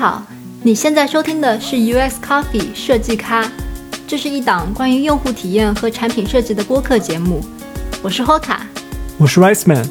[0.00, 0.22] 好，
[0.62, 3.46] 你现在收听的是 US Coffee 设计咖，
[4.08, 7.42] 这是一档关于用户体验和产品设计的播客节目。
[8.00, 8.56] 我是 Hoka，
[9.18, 9.86] 我是 Rice Man。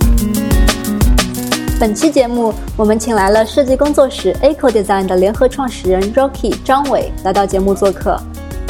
[1.79, 8.19] 本期节目我们请来了设计工作室 Eco Design 的联合创始人 Rocky 张伟来到节目做客。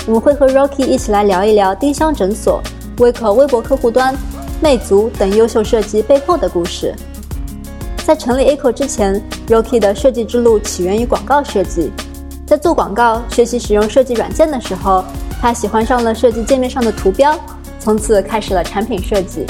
[0.07, 2.61] 我们会和 Rocky 一起来聊一聊丁香诊所、
[2.97, 4.13] Wico 微博客户端、
[4.61, 6.93] 魅族等优秀设计背后的故事。
[8.09, 11.91] 在成立 Eco 之前，Rocky 的设计之路起源于广告设计。
[12.43, 15.05] 在做广告、学习使用设计软件的时候，
[15.39, 17.39] 他喜欢上了设计界面上的图标，
[17.79, 19.45] 从此开始了产品设计。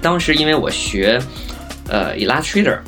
[0.00, 1.20] 当时因为我学
[1.90, 2.78] 呃 Illustrator，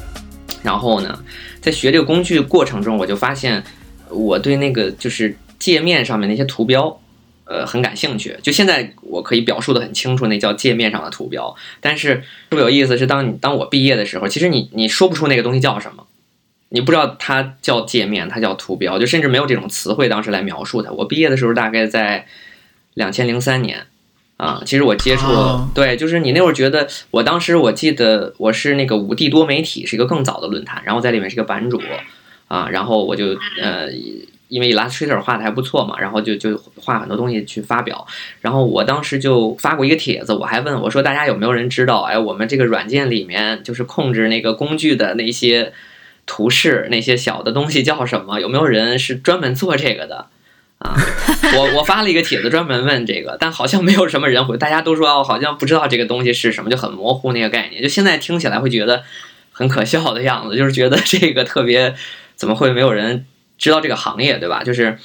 [0.63, 1.19] 然后呢，
[1.61, 3.63] 在学这个工具过程中，我就发现
[4.09, 7.01] 我对那个就是界面上面那些图标，
[7.45, 8.37] 呃，很感兴趣。
[8.43, 11.55] 就现在我可以表述的很清楚，那叫界面上的图标。
[11.81, 12.17] 但是
[12.51, 16.07] 特别有意思是，当你当我毕业的时候，其实你你说不出那个东西叫什么，
[16.69, 20.91] 你不知道它叫界面，它叫图标，就甚至没有这种词汇当时来描述它。
[20.91, 22.27] 我毕业的时候大概在
[22.95, 23.87] 两千零三年。
[24.39, 25.27] 啊，其实我接触
[25.75, 31.81] 对，就是你那会儿觉得，我当时我记得我是那个五 D 多媒体是一个更早的论坛，然后在里面是个版主
[32.47, 33.89] 啊，然后我就呃，
[34.49, 38.07] 因为 Illustrator 画的还不错嘛，然后就就画很多东西去发表，
[38.41, 45.73] 然后我当时就发过一个帖子，我还问我说大家有没有人知道，哎，我们这个软件里面就是控制那个工具的那些
[46.27, 48.41] 图示那些小的东西叫什么？
[48.41, 50.27] 有没有人是专门做这个的？
[50.79, 50.95] 啊，
[51.57, 57.83] 我我发了一个帖子专门问这个，但好像没有什么人回，大家都说哦，好像不知道这个东西是什么，就很模糊那个概念。
[57.83, 59.03] 就现在听起来会觉得
[59.53, 61.95] 很可笑的样子，就是觉得这个特别
[62.35, 63.25] 怎么会没有人
[63.59, 64.63] 知道这个行业，对吧？
[64.63, 64.99] 就是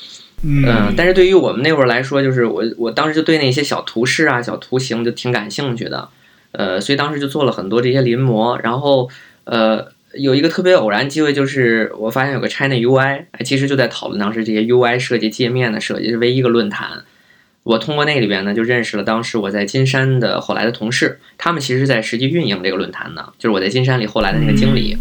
[0.44, 6.10] 嗯，但是对于我们那会儿来说，就是我我当时就对那些小图示啊、小图形就挺感兴趣的，
[6.52, 9.10] 呃，所以当时就做了很多这些临摹，然后
[9.44, 9.92] 呃。
[10.14, 17.06] 有一个特别偶然机会，就是我发现有个 China UI，其实就在讨论当时这些 UI 设计界面的设计，是唯一一个论坛。
[17.64, 24.98] 我通过那里边呢，就认识了当时我在金山的后来的同事，他们其实在实际运营这个论坛的，就是我在金山里后来的那个经理。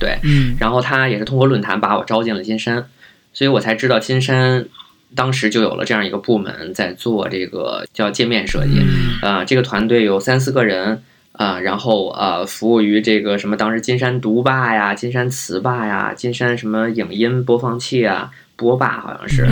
[0.00, 0.18] 对，
[0.58, 2.84] 然后他也是通过论坛把我招进了金山，
[3.32, 4.66] 所以我才知道金山
[5.14, 8.82] 当时就有了这样一个部门在做这个叫界面设计。
[9.22, 11.02] 啊，这个团队有三四个人。
[11.32, 19.46] 啊，然后呃，服务于这个什么，当时金山读霸呀，金山词霸呀，金山什么影音播放器啊，播霸好像是，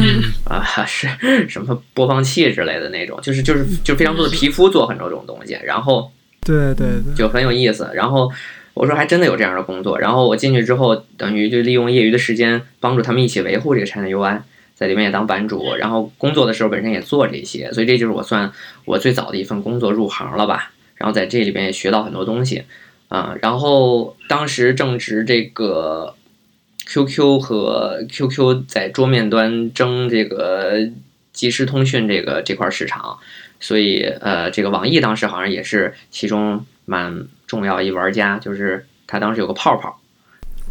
[0.44, 1.08] 啊，是
[1.48, 6.10] 什么播放器之类的那种，就是就是就非常多的皮肤做很多种东西，然后
[6.44, 7.88] 对对对，就很有意思。
[7.94, 8.30] 然后
[8.78, 14.40] 我说还真的有这样的工作，然后我进去之后，等于就利用业余的时间帮助他们一起维护这个 China UI，
[14.76, 18.52] 在里面也当版主，然后工作的时候本身也做这些，所以这就是我算
[18.84, 20.70] 我最早的一份工作入行了吧。
[20.94, 22.62] 然后在这里边也学到很多东西，
[23.08, 26.14] 啊，然后当时正值这个
[26.86, 30.88] QQ 和 QQ 在桌面端争这个
[31.32, 33.18] 即时通讯这个这块市场，
[33.58, 40.00] 所以呃，这个网易当时好像也是其中蛮重要一玩家，就是他当时有个泡泡，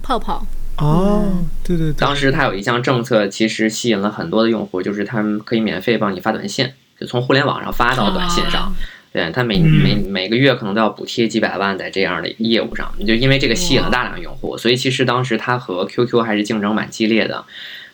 [0.01, 0.47] 泡泡。
[0.77, 8.73] 哦，对对对，当时他有一项政策，其实吸引了很多的用户，就是他们可以免费帮你发短信，就从互联网上发到短信上。
[9.13, 17.43] 对他每每每个月可能都要补贴几百万在这样的业务上，就因为这个吸引了大量用户，所以其实当时他和 QQ 还是竞争蛮激烈的，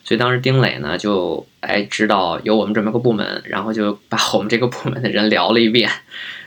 [0.03, 5.89] 所以当时丁磊呢就哎知道有我们这么个部门，然后就把我们这个部门的人聊了一遍，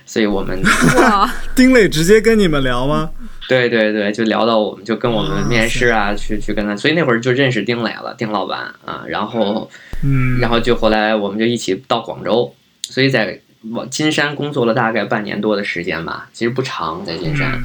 [0.07, 0.59] 所以我们
[0.97, 3.11] 哇， 丁磊直接跟你们聊吗？
[3.49, 9.71] 对对对，就聊到我们就跟我们面试啊，去去跟他，所以那会儿就认识丁磊了，丁老板啊，然后
[10.03, 13.41] 嗯，然后就后来我们就一起到广州，所以在。
[13.73, 17.61] 往金山工作了大概半年多的时间吧，其实不长在金山，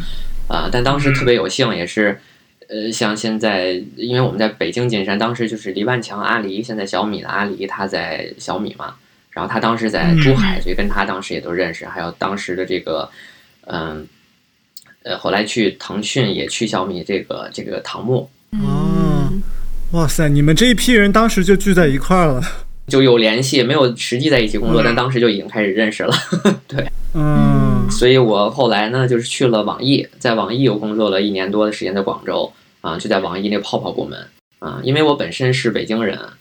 [0.47, 2.19] 啊，但当时特别有幸，也是，
[2.68, 8.96] 呃，像现在，因为我们在北京金山，当时就是黎万强、阿里，现在小米的阿狸，他在小米嘛，
[9.31, 13.09] 然后他当时在珠海，所以跟他当时也都认识，还有当时的这个，
[13.67, 14.05] 嗯，
[15.03, 18.29] 呃，后来去腾讯也去小米，这个这个唐木，
[18.63, 19.31] 哦，
[19.93, 22.41] 哇塞，你们这一批人当时就聚在一块儿了。
[22.87, 26.13] 就有联系，没有实际在一起工作，但当时就已经开始认识了。
[26.67, 32.51] 对，嗯，所以我后来呢，就是去了网易，在网易又工作了一年多的时间，在广州
[32.81, 34.27] 啊，就在网易那泡泡部门
[34.59, 34.81] 啊。
[34.84, 36.34] 因为我本身是北京人，呃，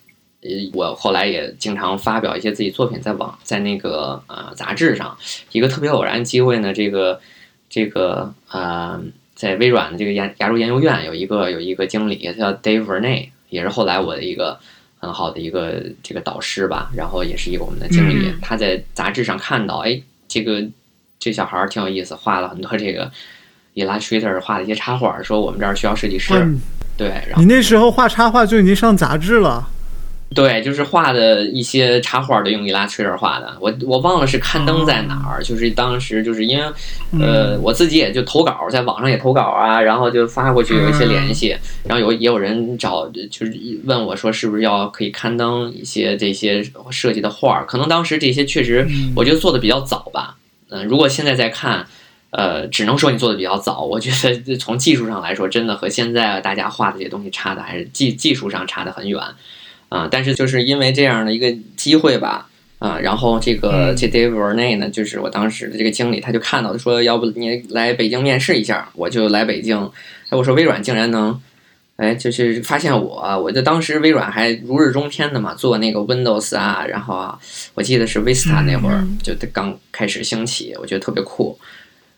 [0.72, 5.16] 我后来也经常发表一些自己作品在网，在那个呃杂志上。
[5.52, 7.20] 一个特别偶然机会呢，这个
[7.68, 9.00] 这个呃，
[9.34, 14.58] 在微软的这个亚亚洲研究院有一个有一个经理，他叫 Dave Verney，也是后来我的一个。
[15.02, 19.98] 很好的一个这个导师吧，然后也是一个我们的经理，他在杂志上看到，哎，
[20.28, 20.62] 这个
[21.18, 23.10] 这小孩儿挺有意思，画了很多这个
[23.74, 26.34] Illustrator 画的一些插画，说我们这儿需要设计师，
[26.98, 29.66] 对，然后你那时候画插画就已经上杂志了。
[30.32, 36.64] 对，就是画的一些插画的用 Illustrator 画的，我我忘了是刊登在哪儿，就是当时就是因为，
[37.20, 43.52] 呃，我自己也就投稿，在网上也投稿啊，然后就发过去有一些联系，然后有也有人找，就是
[43.84, 48.86] 问我说是不是要可以刊登一些这些设计的画儿，可能当时这些确实
[49.16, 50.36] 我觉得做的比较早吧，
[50.68, 51.84] 嗯，如果现在再看，
[52.30, 59.20] 呃，只能说你做的比较早，我觉得从技术上来说，真的和现在大家画的这些东西差的还是技技术上差的很远。
[59.90, 62.48] 啊，但是就是因为这样的一个机会吧，
[62.78, 69.76] 啊，然后这个这 Dave Vernay 呢，就是我当时的这个经理，他就看到他说，要不你来北京面试一下，我就来北京。
[70.28, 71.36] 哎，我说微软竟然能，
[71.96, 77.36] 哎，就是发现我，我就当时微软还如日中天的嘛，做那个 Windows 啊，然后啊，
[77.74, 81.58] 我记得是 Vista 那会儿就刚开始兴起，我觉得特别酷。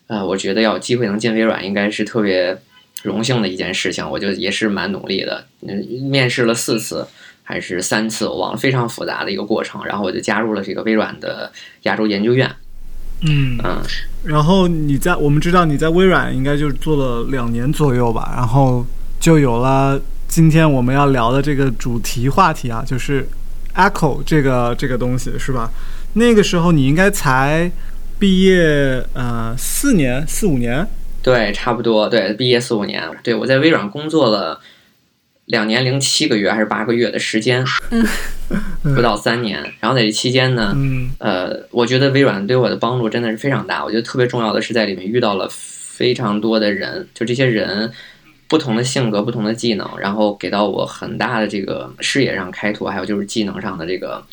[0.05, 2.55] 呃，我觉得要有机会能进微软，应该是特别
[3.01, 7.07] 荣幸的一件事情，我就也是蛮努力的，嗯，面试了四次。
[7.43, 9.83] 还是三次，我忘了，非常复杂的一个过程。
[9.85, 11.51] 然后我就加入了这个微软的
[11.83, 12.49] 亚洲研究院。
[13.25, 13.81] 嗯嗯，
[14.23, 18.85] 然后你在我们知道你在微软应该就是做了两年左右吧，然后
[19.19, 23.25] 就有了今天我们要聊的这个主题话题啊，就是
[23.75, 25.71] Echo 这个这个东西是吧？
[26.13, 27.71] 那个时候你应该才
[28.19, 30.85] 毕业呃四年四五年，
[31.21, 34.59] 对，差不多，对，毕业四五年，对我在微软工作了。
[35.45, 37.65] 两年零七个月还是八个月的时间，
[38.81, 39.61] 不到三年。
[39.79, 40.73] 然后在这期间呢，
[41.19, 43.83] 呃，我觉得微软对我的帮助真的是非常大。
[43.83, 47.91] 我觉得特别重要的是在里面遇到了非常多的人，就这些人
[48.47, 54.23] 不同的性格、不同的技能，然后给到我很大的这个视野上开拓，还有就是技能上的这个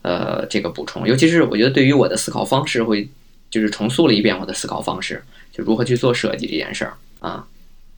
[0.00, 1.06] 呃这个补充。
[1.06, 3.06] 尤其是我觉得对于我的思考方式，会
[3.50, 5.22] 就是重塑了一遍我的思考方式，
[5.52, 7.44] 就如何去做设计这件事儿啊。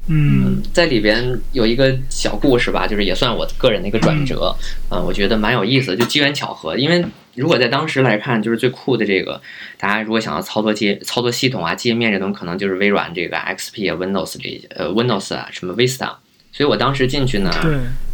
[0.08, 4.56] 嗯，在里边有一个小故事吧，就是也算我个人的一个转折，
[4.88, 6.76] 嗯，我觉得蛮有意思的，就机缘巧合。
[6.76, 7.04] 因为
[7.34, 9.40] 如果在当时来看，就是最酷的这个，
[9.78, 16.12] 大家如果想要操作界操作系统啊、界面这种，可能就是微软这个 XP 啊、Windows 这些，呃，Windows 啊，什么 Vista。
[16.52, 17.50] 所以我当时进去呢，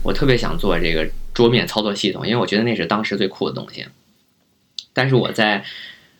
[0.02, 3.84] 我特别想做这个桌面操作系统，因为我觉得那是当时最酷的东西。
[4.94, 5.62] 但是我在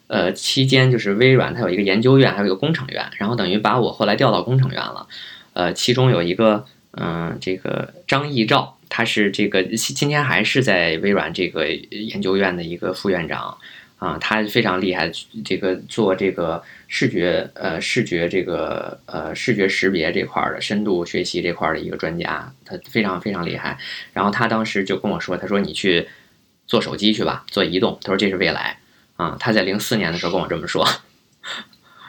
[0.07, 5.09] 呃期间，就是微软它有一个研究院，还有一个工程院，然后等于把我后来调到工程院了。
[5.55, 13.59] 呃，其中有一个，嗯，这个张艺照，他是这个今天还是在微软这个研究院的一个副院长，
[13.99, 15.11] 啊，他非常厉害，
[15.45, 23.79] 这个做这个视觉，呃，视觉这个，呃，视觉识别这块的深度学习这块的一个专家，他非常非常厉害。
[24.13, 26.09] 然后他当时就跟我说，他说你去
[26.67, 28.79] 做手机去吧，做移动，他说这是未来，
[29.17, 30.87] 啊，他在零四年的时候跟我这么说。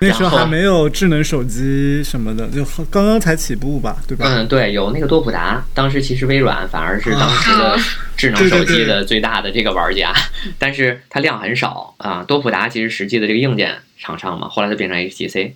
[0.07, 4.25] 那时候还没有智能手机什么的，就刚刚才起步吧，对吧？
[4.27, 5.63] 嗯，对，有那个多普达。
[5.73, 7.77] 当时其实微软反而是当时的
[8.17, 10.13] 智能手机的最大的这个玩家，
[10.59, 12.23] 但是它量很少啊。
[12.23, 15.51] 多普达其实实际的这个硬件厂商嘛，后来它变成 HTC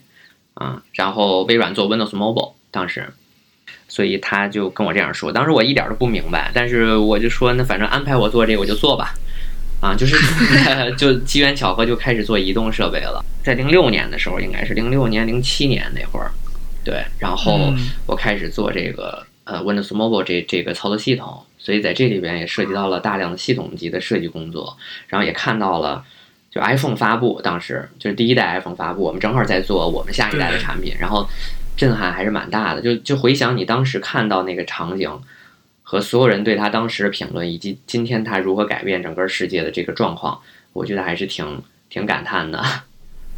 [0.53, 3.07] 啊，然后微软做 Windows Mobile 当时，
[3.87, 5.31] 所以他就跟我这样说。
[5.31, 9.13] 当时我一点都不明白，但是我就说，那反正安排我做这个我就做吧。
[9.79, 10.15] 啊，就是
[10.97, 16.31] 就机缘巧合就开始做移动设备了，在零六年的时候，应该是零六年、零七年那会儿，
[16.83, 17.71] 对，然后
[18.07, 24.75] 我开始做这个呃 Windows Mobile 这这个操作系统，所以在这里边也涉及到了大量的系统级的设计工作，
[25.07, 26.03] 然后也看到了
[26.49, 31.29] 就 iPhone 发布，当时就是第一代 iPhone 发布，我们正好在做我们下一代的产品，然后
[31.75, 35.07] 震撼还是蛮大的，就就回想你当时看到那个场景。
[35.89, 40.37] 和所有人对他当时的评论，以及今天他如何改变整个世界的这个状况，
[40.73, 42.61] 我觉得还是挺挺感叹的。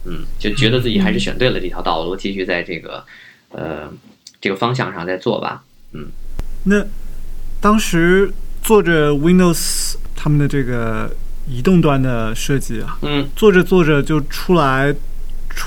[0.04, 3.06] 嗯，就觉得自己还是选对了这条道路，继续在这个
[3.52, 3.88] 呃
[4.42, 5.64] 这个方向上在做吧。
[5.94, 6.08] 嗯，
[6.64, 6.84] 那
[7.62, 11.16] 当时做着 Windows 他们的这个
[11.48, 14.96] 移动端的设计啊，嗯，做着做着就出来。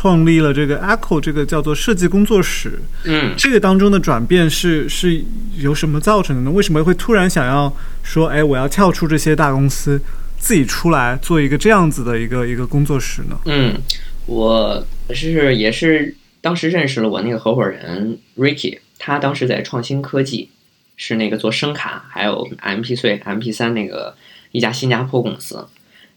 [0.03, 5.23] 创立了这个 Echo 这个叫做设计工作室，嗯，这个当中的转变是是
[5.59, 6.51] 由什么造成的呢？
[6.51, 10.03] 为什么会突然想要说，哎，我要跳出这些大公司，
[10.37, 13.39] 自己出来做一个这样子的一个一个工作室呢？
[13.45, 13.81] 嗯，
[14.27, 20.49] 我是也是当时认识了我那个合伙人 Ricky，他当时在创新科技，
[20.97, 24.17] 是那个做声卡还有 MP3、MP3 那个
[24.51, 25.65] 一家新加坡公司。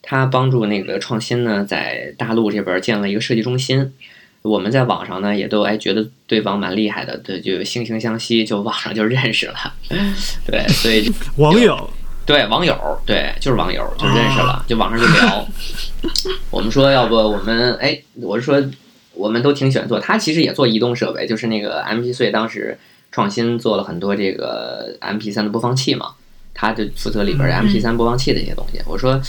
[0.07, 3.91] 他帮助那个创新呢，在大陆这边建了一个设计中心。
[4.43, 9.55] 我们在网上呢，也都哎觉得对方蛮厉害的，对，就惺惺相惜，就网上就认识了。
[10.45, 11.89] 对，所以 网友
[12.27, 12.75] 对，网友，
[13.07, 15.47] 对，就是网友，就认识了，就网上就聊。
[16.51, 18.63] 我们说，要不我们，哎，我是说，
[19.15, 20.00] 我们都挺喜欢做。
[20.00, 22.77] 他其实也做移动设备，就是那个 MP 碎，当时
[23.12, 26.13] 创新做了很多这个 MP 三的播放器嘛，
[26.53, 28.79] 他就负责里边的 MP 三播放器的一些东西。
[28.85, 29.19] 我说，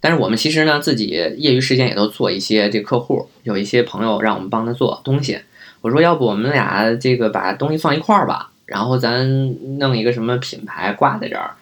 [0.00, 5.38] 但是我们其实呢，自己业余时间也都做一些这客户，有一些朋友让我们帮他做东西。
[5.80, 11.56] 我说，要不我们俩这个把东西放一块儿吧，然后咱弄一个什么品牌挂在这儿。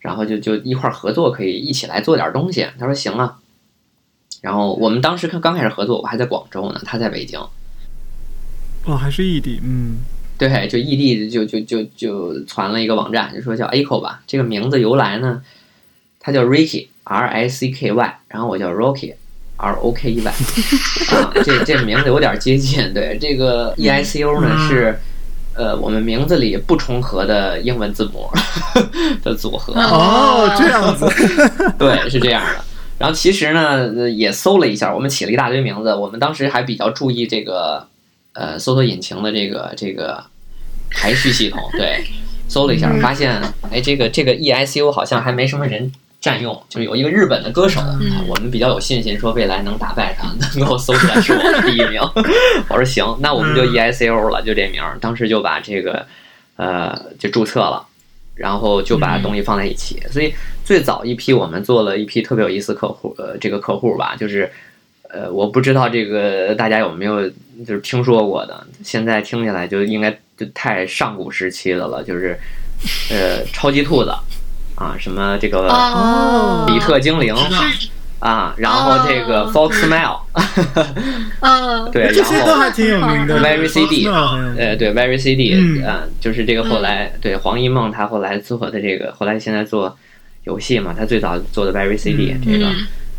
[0.00, 2.66] 然后就就一块合作，可以一起来做点东西。
[2.78, 3.36] 他说行啊。
[4.40, 7.38] 然后我们当时刚刚开始合作，我还在广州呢，他在北京。
[8.86, 9.98] 哦，还是异地，嗯，
[10.38, 14.22] 对，就异地就就就就传了一个网站，就说叫 Aiko 吧。
[14.26, 15.42] 这个名字由来呢，
[16.18, 16.42] 他叫
[17.10, 20.30] Ricky，R I C K Y，然后我叫 Rocky，R O K E Y。
[21.14, 22.94] 啊，这这名字有点接近。
[22.94, 24.98] 对，这个 E I C O 呢是。
[25.52, 28.30] 呃，我们名字里不重合的英文字母
[29.22, 31.06] 的组合哦，这样子，
[31.76, 32.64] 对，是这样的。
[32.96, 35.92] 然后其实呢，也搜了一下，我们起了一大堆名字。
[35.92, 37.86] 我们当时还比较注意这个
[38.32, 40.22] 呃搜索引擎的这个这个
[40.92, 42.04] 排序系统，对，
[42.48, 43.38] 搜了一下，发现
[43.70, 45.92] 哎，这个这个 E I C U 好像还没什么人。
[46.20, 47.80] 占用就是有一个日本的歌手，
[48.28, 51.98] 我们比较有信心说未来能打败他，能够搜出来是我的第一名。
[52.68, 54.82] 我说行，那我们就 E I C O 了，就这名。
[55.00, 56.04] 当时就把这个
[56.56, 57.86] 呃就注册了，
[58.34, 59.98] 然后就把东西放在一起。
[60.10, 64.50] 所以最早一批我们做了一批特别有意思客户，呃，这个客户吧，就是
[65.08, 67.26] 呃，我不知道这个大家有没有
[67.66, 72.38] 就是听说过的，现在听起来就应该就太上古时期的了，就是
[73.10, 74.12] 呃超级兔子。
[74.80, 75.68] 啊，什么这个
[76.66, 77.34] 比特精灵
[78.18, 80.20] 啊，然后这个 Foxmail，
[81.92, 83.38] 对，然后都还挺有名的。
[83.40, 89.94] Very CD，呃，对，Very CD，嗯，就是这个后来对黄一梦他后来做的这个，后来现在做
[90.44, 92.66] 游戏嘛，他最早做的 Very CD 这个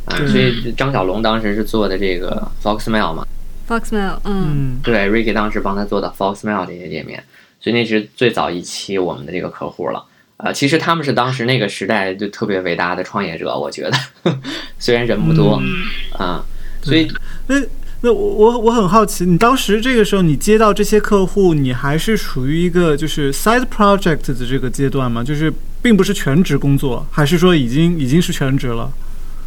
[0.05, 3.25] 啊，所以张小龙当时是做的这个 Foxmail 嘛
[3.67, 7.23] ，Foxmail，嗯，对，Ricky 当时帮他做的 Foxmail 这些界面，
[7.59, 10.03] 所以那是最早一期我们的这个客户了。
[10.43, 13.83] 啊，其实他们是当时那个时代就特别伟大的创业者，我觉
[14.23, 14.37] 得，
[14.79, 15.61] 虽然人不多
[16.17, 16.43] 啊，
[16.81, 17.07] 所以
[17.47, 17.55] 那
[18.01, 25.23] 那我我我很好奇，你当时这个时候你接到这些客户，你还是属于一个就是 side project 的这个阶段吗？
[25.23, 28.91] 就是并不是全职工作，还是说已经已经是全职了？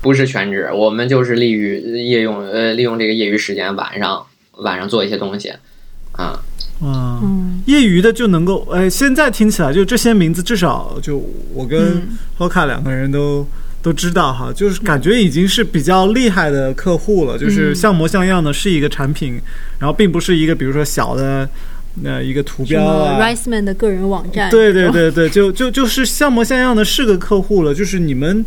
[0.01, 4.25] 不是全职，我们就是利于业用呃利用这个业余时间，晚上
[4.59, 5.53] 晚上做一些东西
[6.17, 6.41] 啊。
[6.83, 12.03] 嗯，业余的就能够，哎，现在听起来就这些名字，至少就我跟
[12.37, 13.47] Hoka 两个人都
[13.81, 19.41] 都知道哈，就是感觉已经是比较厉害的客户了，就是像模像样的是一个产品，
[19.79, 21.49] 然后并不是一个比如说小的
[22.03, 28.45] 那一个图标啊，Riceman 的个人网站，对对对对，就就就是像模像样的是个客户了，就是你们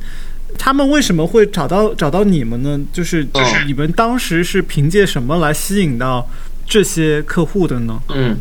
[0.60, 2.80] 他们为什么会找到找到你们呢？
[2.92, 6.28] 就是就是你们当时是凭借什么来吸引到？
[6.68, 8.00] 这些客户的呢？
[8.10, 8.38] 嗯，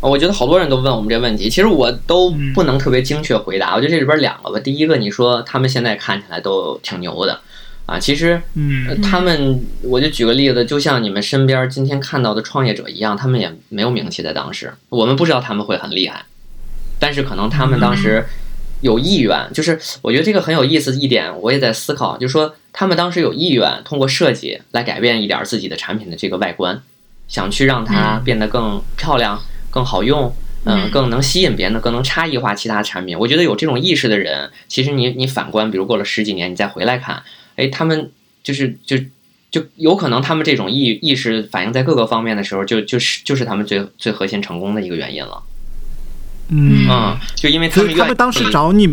[0.00, 3.74] 我觉得好多人都问我们这问题，其实我都不能特别精确回答。
[3.74, 7.40] 我觉得这里边两个吧，第一个你说他们现在看起来都挺牛的
[7.86, 16.24] 啊，其实，嗯，他们我就举个例子，就像你们身边今天看到的创业者一样，他们也没有名气在当时，我们不知道他们会很厉害，
[16.98, 18.26] 但是可能他们当时
[18.82, 26.82] 有意愿，就是我觉得这个很有意思一点，我也在思考，就是说他们当时有意愿通过设计来改变一点自己的产品的这个外观。
[27.28, 33.16] 想去让它变得更漂亮、更好用，嗯，更能吸引别人，更能差异化其他产品。
[33.18, 37.22] 我觉得有这种意识的人，其实你你反观，比如过了十几年，你再回来看，
[37.56, 38.10] 哎，他们
[38.42, 38.96] 就是就
[39.50, 45.42] 就有可能他们这种意意识反映在各个方面的时候，就就是就是他们最最核心成功的一个原因了。
[46.48, 48.88] 嗯啊，就因为他们他们当时找你。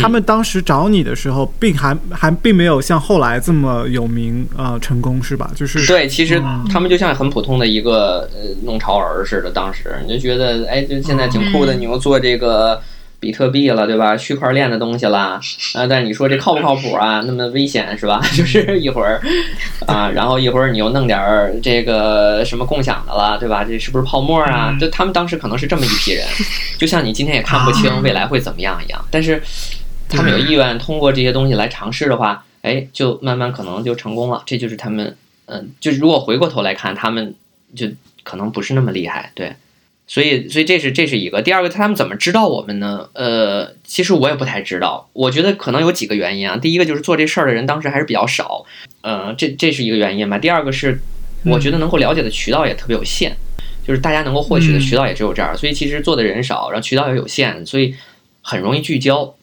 [0.00, 5.50] 他们当时找你的时候，并还还并没有像后来这么有名啊，成功是吧？
[5.54, 9.50] 就是对，其实他们就像很普通的一个呃弄潮儿似的。
[9.50, 12.80] 当时你就觉得，哎，就现在挺酷的，你又做这个
[13.24, 14.14] 比特币了，对吧？
[14.14, 15.40] 区块链的东西啦，
[15.74, 17.22] 啊，但你说这靠不靠谱啊？
[17.26, 18.20] 那么危险是吧？
[18.36, 19.18] 就是一会儿
[19.86, 23.64] 啊，然后一会儿你又弄点儿这个什么共享的了，对吧？
[23.64, 24.76] 这是不是泡沫啊？
[24.78, 26.26] 就他们当时可能是这么一批人，
[26.78, 29.42] 就像你今天也看不清未来会怎么样一样，但是。
[30.06, 34.40] 他们有意愿通过这些东西来尝试的话，哎，就慢慢可能就成功了。
[34.46, 35.16] 这就是他们，
[35.46, 37.34] 嗯，就如果回过头来看，他们
[37.74, 37.88] 就
[38.22, 39.56] 可能不是那么厉害，对。
[40.06, 41.40] 所以，所以这是这是一个。
[41.40, 43.08] 第二个，他们怎么知道我们呢？
[43.14, 45.08] 呃，其实我也不太知道。
[45.12, 46.56] 我觉得可能有几个原因啊。
[46.56, 48.64] 第一个就是做这事儿的人当时还是比较少，
[49.00, 50.38] 呃，这这是一个原因吧。
[50.38, 51.00] 第二个是，
[51.46, 53.34] 我觉得能够了解的渠道也特别有限，
[53.86, 55.56] 就是大家能够获取的渠道也只有这儿。
[55.56, 57.94] 所以其实做的人少，然后渠道也有限，所以
[58.42, 59.34] 很容易聚焦。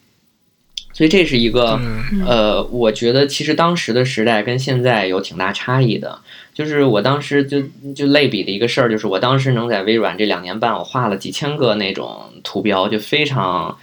[1.02, 1.80] 所所以这是一个
[2.24, 6.16] 呃，我觉得其实当时的时代跟现在有挺大差异的。
[6.54, 7.60] 就是我当时就
[7.92, 13.76] 就类比的一个事儿，就是我当时能在微软这两年半，我画了几千个那种图标，就非常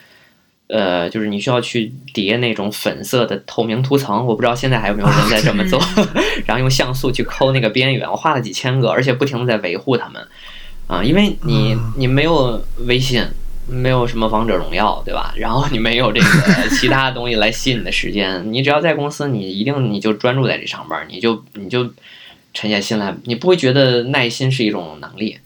[0.68, 4.26] 呃，就是你需要去叠那种粉色的透明涂层。
[4.26, 5.78] 我不知道现在还有没有人在这么做，
[6.48, 8.10] 然后用像素去抠那个边缘。
[8.10, 10.26] 我画了几千个，而且不停的在维护它们
[10.88, 13.22] 啊，因为你你没有微信。
[13.70, 15.34] 没有什么王者荣耀，对吧？
[15.38, 21.90] 然后你没有这个其他东西来吸引你的时间，你只要在公司，你一定你就专注在这上班，你就你就
[22.54, 25.38] 沉下心来，你不会觉得耐心是一种能力，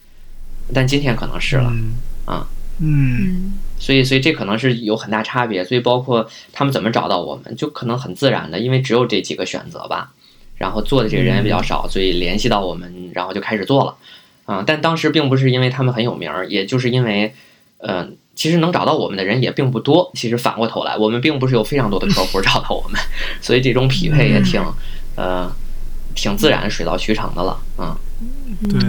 [0.74, 1.72] 但今天可能是了
[2.25, 2.48] 啊，
[2.80, 10.13] 嗯，所以所以这可能是有很大差别，所以包括他们怎么找到我们，就可能很自然的，因为只有这几个选择吧，
[10.58, 13.96] 然后做的这个人也比较少，所以联系到我们，然后就开始做了。
[14.46, 17.34] 啊，但当时并不是因为他们很有名，也就是因为。
[17.86, 20.10] 嗯，其实能找到我们的人也并不多。
[20.16, 23.00] 其实反过头来，我们并不是有非常多的客户找到我们，
[23.42, 24.62] 所以这种匹配也挺，
[25.16, 25.52] 呃，
[26.16, 27.60] 挺自然、水到渠成的了。
[27.78, 27.96] 嗯，
[28.70, 28.80] 对。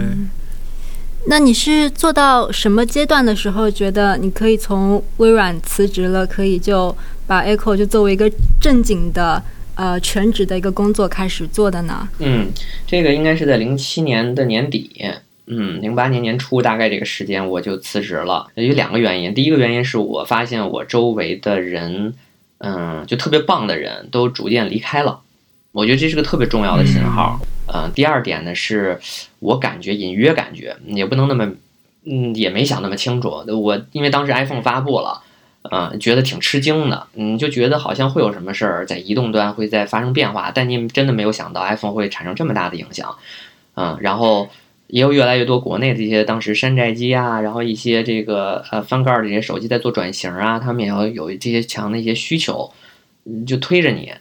[1.27, 9.41] 那你是做到什么阶段的时候，觉得你可以从微软辞职了，可以就把 Echo 就作为一个正经的
[9.73, 12.07] 呃全职的一个工作开始做的呢？
[12.19, 12.47] 嗯，
[12.85, 15.03] 这个应该是在零七年的年底。
[15.47, 19.31] 嗯，零八年年初大概这个时间我就辞职了，有两个原因。
[19.31, 22.15] 第一个原因是我发现我周围的人，
[22.57, 25.21] 嗯，就特别棒的人都逐渐离开了，
[25.71, 27.39] 我觉得这是个特别重要的信号。
[27.67, 28.99] 嗯，第二点呢是，
[29.37, 31.51] 我感觉隐约感觉也不能那么，
[32.05, 33.43] 嗯，也没想那么清楚。
[33.47, 35.21] 我因为当时 iPhone 发布了，
[35.71, 43.15] 嗯，觉得挺吃惊的，嗯，就觉得好像会有什么事儿在移动端会在发生变化，但你真的没有想到 iPhone 会产生这么大的影响，
[43.75, 44.49] 嗯，然后。
[44.87, 52.71] 也有越来越多国内的一些当时山寨机啊，然后一些这个呃翻盖的这些手机在做转型啊，他们也要有这些强的一些需求，
[53.47, 54.13] 就推着你，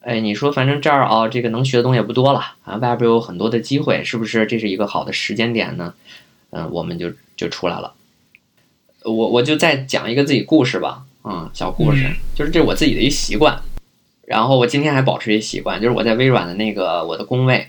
[0.00, 5.94] 哎，你说反正这儿啊，这个能学的东西也不多了啊，外边有很多的机会，是不是这是一个好的时间点呢？
[6.50, 7.94] 嗯，我们就就出来了。
[9.04, 13.56] 我我就再讲一个自己故事吧，嗯，小故事，就是这是我自己的一习惯，
[14.26, 17.68] 然后我今天还保持一习惯，就是我在微软的那个我的工位。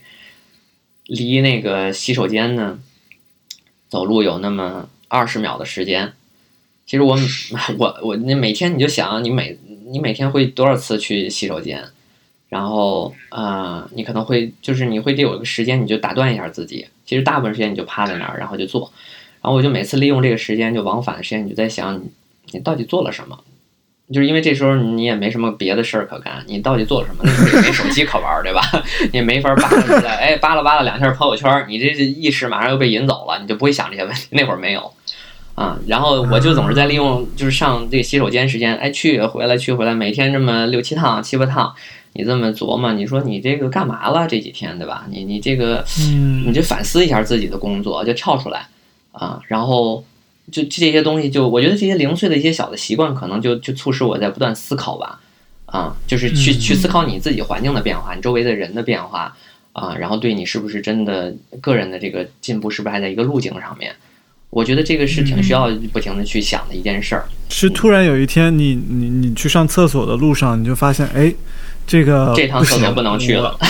[1.09, 2.79] 离那个洗手间呢，
[3.89, 6.13] 走路有那么二十秒的时间。
[6.85, 7.17] 其实我
[7.77, 11.83] 我我那每天你就想，你每你每天会多少次去洗手间？
[12.47, 16.87] 然后啊，你可能会就是你会得有一个时间，你就打断一下自己。
[17.05, 18.91] 其实大部分时间你就趴在那儿，然后就做。
[19.41, 22.09] 然后我就每次利用这个时间，就往返的时间，你就在想你
[22.51, 23.43] 你到底做了什么。
[24.11, 27.21] 就是因为这时候你也没什么别的事儿可干，你到底做什么？
[27.23, 28.61] 那时候也没手机可玩，对吧？
[29.13, 34.27] 你没法扒拉出来，哎，扒拉扒拉两下朋友圈，你这意识马上又被引走了，你就不会想这些问题。
[34.31, 34.91] 那会儿没有
[35.53, 41.71] 啊，然后我就总是在利用，就是上这个洗手间时间，哎，去回来去回来，每天这么六七趟、七八趟，
[42.13, 44.25] 你这么琢磨，你说你这个干嘛了？
[44.27, 45.05] 这几天，对吧？
[45.11, 45.85] 你你这个，
[46.45, 48.65] 你就反思一下自己的工作，就跳出来
[49.11, 50.03] 啊，然后。
[50.51, 55.19] 就这些东西，就我觉得这些零碎的一些小的习惯，可能就就促使我在不断思考吧，
[55.65, 59.35] 啊，就是去去思考你自己环境的变化，你周围的人的变化，
[59.73, 63.93] 啊，然后对你是不是真的个人的这个进步是不是还在一个路径上面？
[64.51, 67.23] 我觉得这个是挺需要不停的去想的一件事儿。
[67.49, 71.31] 是突然有一天，你你你去上厕所的路上，你就发现，哎，
[71.85, 73.55] 这个这趟厕所不能去了，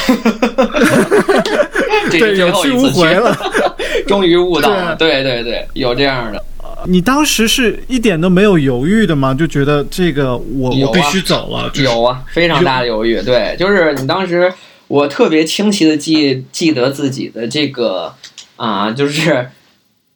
[2.10, 3.38] 对，有去无回了，
[4.08, 6.42] 终于悟到了，对对对，有这样的。
[6.90, 9.32] 你当时是一点都没有犹豫的吗？
[9.34, 13.22] 就觉得这个我我必须走了，有啊，非常大的犹豫。
[13.22, 14.52] 对，就是你当时，
[14.88, 18.12] 我特别清晰的记记得自己的这个
[18.56, 19.50] 啊，就是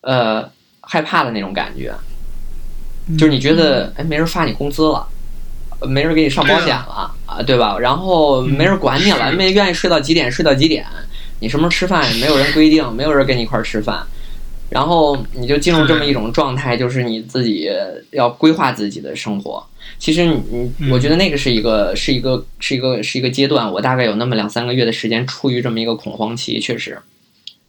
[0.01, 0.49] 呃
[0.81, 1.93] 害怕的那种感觉，
[3.17, 5.07] 就是你觉得哎没人发你工资了，
[5.87, 7.77] 没人给你上保险了啊，对吧？
[7.77, 10.83] 然后没人管你了，没愿意睡到几点睡到几点，
[11.39, 14.03] 你什么时候吃饭也没有人规定，没有人跟你一块儿吃饭。
[14.73, 17.69] 然后你就进入这么一种状态，就是你自己
[18.09, 19.63] 要规划自己的生活。
[19.99, 23.71] 其实你，我觉得那个是一个，是一个，是一个，是一个阶段。
[23.71, 26.59] 我大概有那么两三个月的时间处于这么一个恐慌期。
[26.59, 26.97] 确实，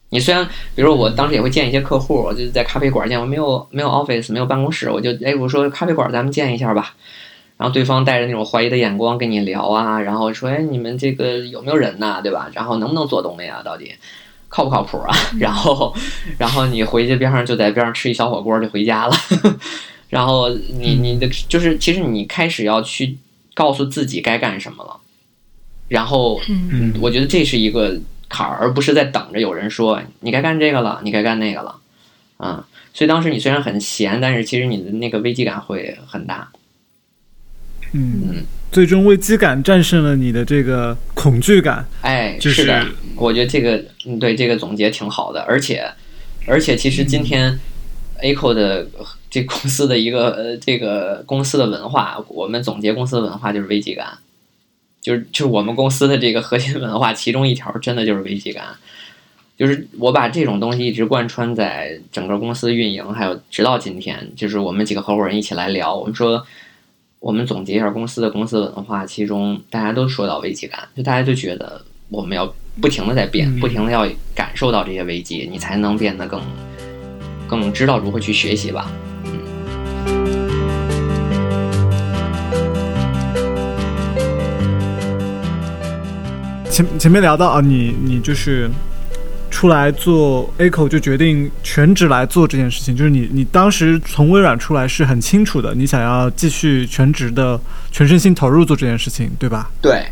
[0.08, 0.42] 你虽然，
[0.74, 6.96] 比如说我当时也会见一些客户，我就在咖啡馆见，我没有没有 office，没有办公室，我就哎我说咖啡馆咱们见一下吧。
[7.58, 12.50] 然后对方带着那种怀疑的眼光跟你聊啊，然后说哎你们这个有没有人呐，对吧？
[12.54, 13.62] 然后能不能做东西啊？
[13.62, 13.92] 到底？
[14.54, 15.12] 靠不靠谱啊？
[15.40, 15.92] 然后，
[16.38, 19.16] 然后你回去边上就在边上吃一小火锅就回家了。
[20.08, 23.18] 然后你你的就是，其实你开始要去
[23.52, 24.96] 告诉自己该干什么了。
[25.88, 31.80] 然后，嗯，我觉得这是一个坎儿，而不是在等着有人说你该干这个了，你该干那个了。
[32.36, 36.48] 啊，所以当时你虽然很闲，但是其实你的那个危机感会很大。
[37.90, 41.86] 嗯，最终危机感战胜了你的这个恐惧感。
[42.00, 42.84] 哎，是的，
[43.14, 45.40] 我觉得这个嗯，对这个总结挺好的。
[45.42, 45.88] 而且，
[46.44, 47.56] 而且其实今天
[48.20, 48.84] A 扣的
[49.30, 54.18] 这公司的一个呃，这个公司的文化，我们总结公司的文化就是危机感，
[55.00, 58.64] 就是就是我们公司的这个核心文化，其中一条真的就是危机感。
[59.56, 66.44] 就是我把这种东西一直贯穿在整个公司运营，还有直到今天，就是我们几个合伙人一起来聊，我们说。
[67.24, 76.38] 我们总结一下公司的公司文化，其中大家都说到危机感，就大家就觉得我们要不停的在变，不停的要感受到这些危机，你才能变得更
[77.48, 78.90] 更知道如何去学习吧。
[79.24, 79.32] 嗯。
[86.70, 88.70] 前前面聊到啊，你你就是。
[89.54, 97.60] 出来做 Echo 就决定全职来做这件事情，就是你你当时从微软出来是很清楚的，你想要继续全职的
[97.92, 99.70] 全身心投入做这件事情，对吧？
[99.80, 100.02] 对。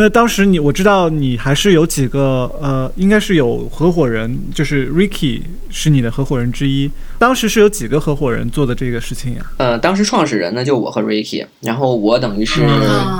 [0.00, 6.90] 那当时你我知道你还是有几个呃，应该是有合伙人，就是 Ricky 是你的合伙人之一。
[7.18, 9.44] 当时是有几个合伙人做的这个事情呀？
[9.58, 12.64] 呃，当时创始人呢就我和 Ricky，然后我等于是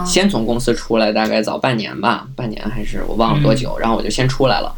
[0.06, 4.72] 先从公司出来，大概早半年吧，半年还是我忘了多久，然后我就先出来了。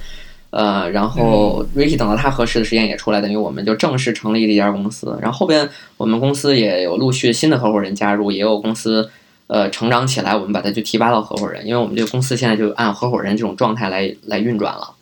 [0.50, 5.16] 呃，然后 Ricky 等到他合适的时间也出来，等于我们就正式成立了一家公司。
[5.22, 9.08] 然后后边我们公司也有陆续新的合伙人加入，也有公司
[9.46, 14.92] 呃成长起来，我们把它就提拔到合伙人，因为我们这个公司现在就按合伙人这种状态来来运转了，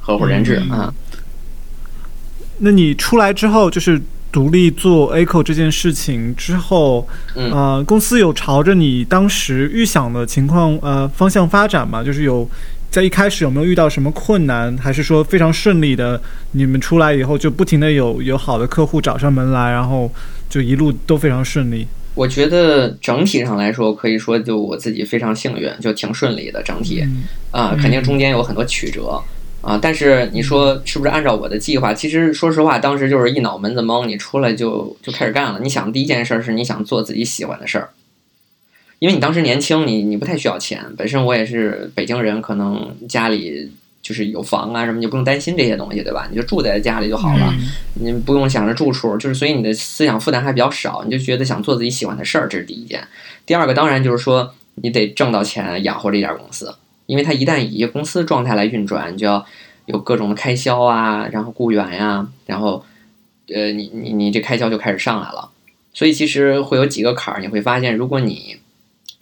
[0.00, 0.92] 合伙人制啊。
[2.58, 7.06] 那你出来之后，就是独立做口这件事情之后，
[7.36, 12.02] 呃，公司有朝着你当时预想的情况呃方向发展吗？
[12.02, 12.48] 就是有。
[12.94, 16.22] 在一开始有没有遇到什么困难，还是说非常顺利的？
[16.52, 20.08] 你们出来以后就不停的有有好的客户找上门来，然后
[20.48, 21.88] 就一路都非常顺利。
[22.14, 27.04] 我觉得整体上来说，可以说就我自己非常幸运，就挺顺利的整体。
[27.50, 29.20] 啊，肯定中间有很多曲折
[29.60, 31.92] 啊，但是你说是不是按照我的计划？
[31.92, 35.58] 其实说实话，当时就是一脑门子懵，你出来就就开始干了。
[35.60, 37.88] 你想第一件事是你想做自己喜欢的事儿。
[39.04, 40.82] 因为你当时年轻，你你不太需要钱。
[40.96, 46.26] 本身我也是北京人，可能家里就是有房啊什么，就不用担心这些东西，对吧？
[46.30, 47.52] 你就住在家里就好了，
[48.00, 53.06] 你不用想着住处，就是所以你的思想负担还比较少，你就觉得想做自己喜欢的事儿，这是第一件。
[53.44, 59.44] 第二个当然就是说你得挣到钱养活这家公司，因为它一旦以一个公司状态来运转，你就要
[59.84, 62.82] 有各种的开销啊，然后雇员呀，然后
[63.54, 65.50] 呃你你你这开销就开始上来了。
[65.92, 68.56] 所以其实会有几个坎儿，你会发现如果你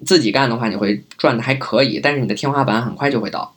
[0.05, 3.53] 自己干的话，你会赚的还可以，但是你的天花板很快就会到。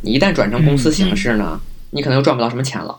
[0.00, 1.58] 你一旦转成公司形式呢，
[1.90, 2.94] 你可能又赚不到什么钱了，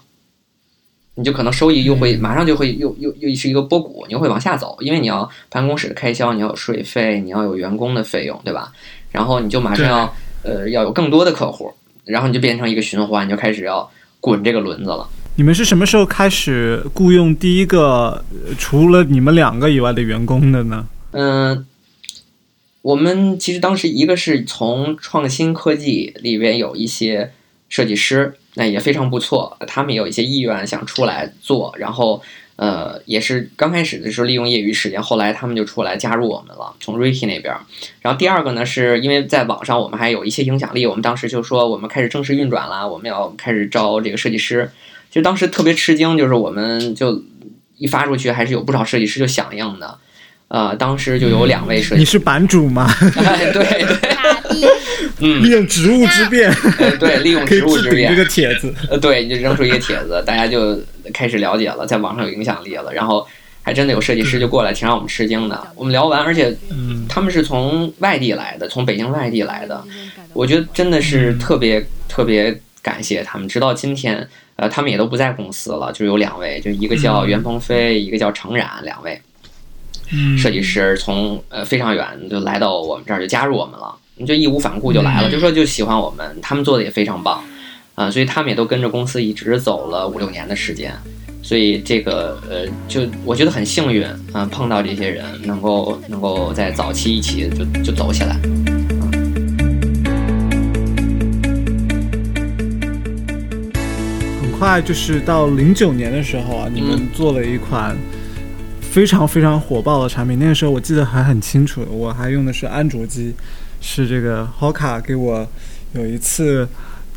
[1.13, 8.71] 你就可能收益又会马上就会又又又是一个波谷，你又会往下走，因为你要办公室的开销，你要有税费，你要有员工的费用，对吧？
[9.12, 11.71] 然后你就马上要呃要有更多的客户，
[12.06, 13.88] 然后你就变成一个循环，你就开始要
[14.19, 15.08] 滚这个轮子了。
[15.36, 18.24] 你们是什么时候开始雇佣第一个
[18.58, 20.88] 除了你们两个以外的员工的呢？
[21.12, 21.65] 嗯。
[22.86, 27.32] 我们其实当时一个是从创新科技里边有一些
[27.67, 32.21] 设计师，那也非常不错，他们有一些意愿想出来做，然后
[32.58, 37.56] 呃也是刚开始的时候利用业余时间，后来他们就出来加入我们了，从 Ricky 那边。
[38.02, 44.69] 然后第二个呢，是因为在网上我们还有一些影响力，我们当时就说我们开始正式运转了，我们要开始招这个设计师。
[45.10, 47.24] 其实当时特别吃惊，就是我们就
[47.78, 49.98] 一发出去，还是有不少设计师就响应的。
[50.47, 52.88] 呃，当时就有两位设计，你是版主吗？
[52.99, 53.86] 对对，
[55.19, 56.53] 嗯，利用职务之便，
[56.99, 60.79] 对，利用 职务之便这个帖子，呃，对，你就扔出一个帖子，大家就
[61.13, 63.27] 开始了解了，在网上有影响力了，然后
[63.63, 65.67] 还真的有设计师就过来，挺让我们吃惊的。
[65.75, 66.55] 我们聊完，而且
[67.10, 69.84] 他们是从外地来的，从北京外地来的，
[70.34, 73.47] 我觉得真的是特别特别感谢他们。
[73.47, 74.25] 直到今天，
[74.58, 79.19] 呃，他们也都不在公司了，就有两位，就一个叫袁鹏飞，一个叫程冉，两位。
[80.38, 87.44] 设计师从呃非常远就来到我们这儿就加入我们了，就义无反顾就来了，就说就喜欢我们，他们做的也非常棒，
[87.96, 90.94] 啊，所以他们也都跟着公司一直走了五六年的时间，
[91.41, 98.38] 所以这个呃就我觉得很幸运啊，碰到这些人能够能够在早期一起就就走起来。
[104.41, 107.98] 很快就是到零九年的时候啊，你们做了一款。
[108.95, 113.34] 非常非常火爆的产品，那个时候我记得还很清楚，我还用的是安卓机，
[113.81, 115.45] 是这个 Hoka 给我
[115.91, 116.65] 有一次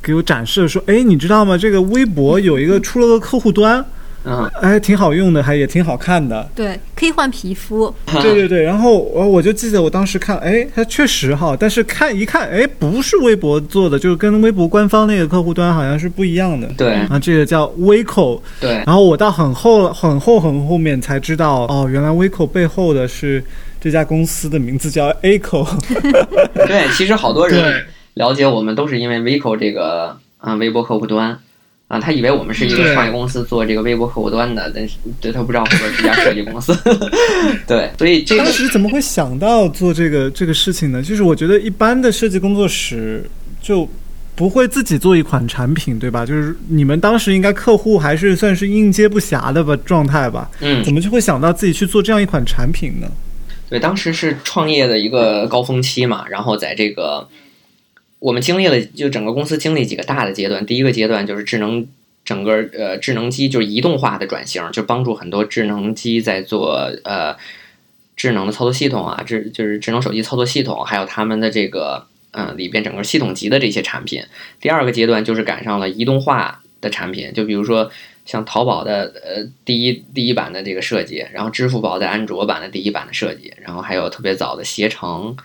[0.03, 1.57] 给我展示说，哎，你知道吗？
[1.57, 3.87] 这个微博有一个出了个客户端，
[4.25, 6.47] 嗯，哎，挺好用的，还也挺好看的。
[6.55, 7.95] 对，可以换皮肤。
[8.21, 16.67] 对对对，然后我我就记得我当时看，哎，它确实哈，但是看一看，哎，不是微博做的，就是跟微博官方那个客户端好像是不一样的。
[16.77, 18.41] 对啊，这个叫 Vico。
[18.61, 23.43] 对，然后我到很后很后很后面才知道，哦，原来 Vico 背后的是
[23.81, 25.67] 这家公司的名字叫 Aco。
[26.67, 31.39] 对，其实好多人了解我们都是因为 Vico 这个啊微博客户端。
[31.89, 36.77] 啊，他以为我们是一个创业公司做这个微博客户端的，但是对他不知道我们是一家设计公司。
[37.67, 41.03] 对，所以这当时怎么会想到做这个这个事情呢？
[41.03, 43.25] 就是我觉得一般的设计工作室
[43.63, 43.89] 就
[44.37, 46.27] 不会自己做一款产品，对吧？
[46.27, 50.51] 就是你们当时应该客户还是算是应接不暇的吧状态吧？
[50.61, 53.11] 嗯，怎么就会想到自己去做这样一款产品呢？
[53.71, 57.27] 对，当时是创业的一个高峰期嘛，然后在这个。
[58.21, 60.67] 我们经历了，就整个公司经历几个大的阶段。
[60.67, 61.87] 第一个阶段就是智能，
[62.25, 67.37] 整个呃智能机就是移动化的转型，就帮助很多智能机在做呃
[68.17, 74.25] 智能的操作系统啊，智就是智能手机操作系统，还有他们的这个嗯里边整个系统级的这些产品。
[74.61, 77.89] 第二个阶段就是赶上了移动化的产品，就比如说
[78.27, 85.37] 像淘宝的呃第一第一版的这个设计，然后支付宝在安卓版的第一版的设计，然后还有特别早的携程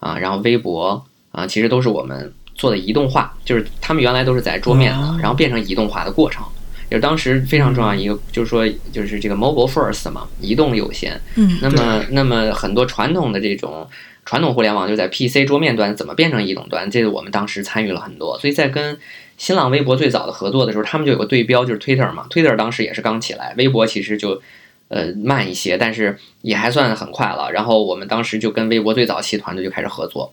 [0.00, 1.04] 啊，然后微博。
[1.32, 6.44] 啊，其实都是我们做的移动化，就是他们原来都是在桌面的，然后变成移动化的过程，
[6.90, 11.18] 也是当时非常重要一个，就是说，就是这个 mobile first 嘛，移动优先。
[11.36, 13.88] 嗯，那么，那么很多传统的这种
[14.24, 18.38] 传统互联网就在 PC 桌面端怎么变成移动端，这个我们当时参与了很多。
[18.38, 18.98] 所以在跟
[19.38, 24.40] 新浪微博最早的合作的时候，他们就有个对标，就是 Twitter 嘛，Twitter 当时也是刚起来，微博其实就
[24.88, 27.50] 呃慢一些，但是也还算很快了。
[27.50, 30.32] 然后我们当时就跟微博最早期团队就开始合作。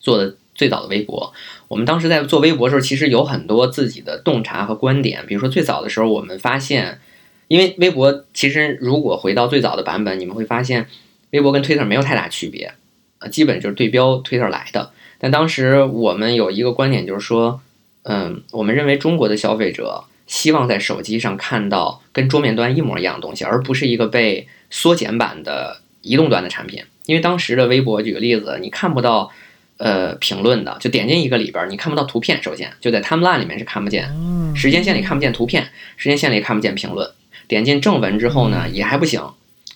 [0.00, 1.32] 做的最早的微博，
[1.68, 5.24] 我们当时在做微博的时候，其实有很多自己的洞察和观点。
[5.26, 6.98] 比如说最早的时候，我们发现，
[7.46, 10.88] 因为微博其实如果回到最早的版本，你们会发现，
[11.30, 12.72] 微博跟 Twitter 没有太大区别，
[13.18, 14.90] 啊，基本就是对标 Twitter 来的。
[15.20, 17.60] 但当时我们有一个观点，就是说，
[18.02, 26.82] 嗯，我们认为中国的消费者希望在手机上看到跟桌面端一模一样的东西，而不是一个被缩减版的移动端的产品。
[27.06, 29.30] 因为当时的微博，举个例子，你看不到。
[29.78, 32.42] 呃，评论的就点进一个里边，你看不到图片。
[32.42, 34.08] 首先，就在 timeline 里面是看不见，
[34.54, 37.08] 时间线里看不见图片，时间线里看不见评论。
[37.46, 39.22] 点进正文之后呢，也还不行。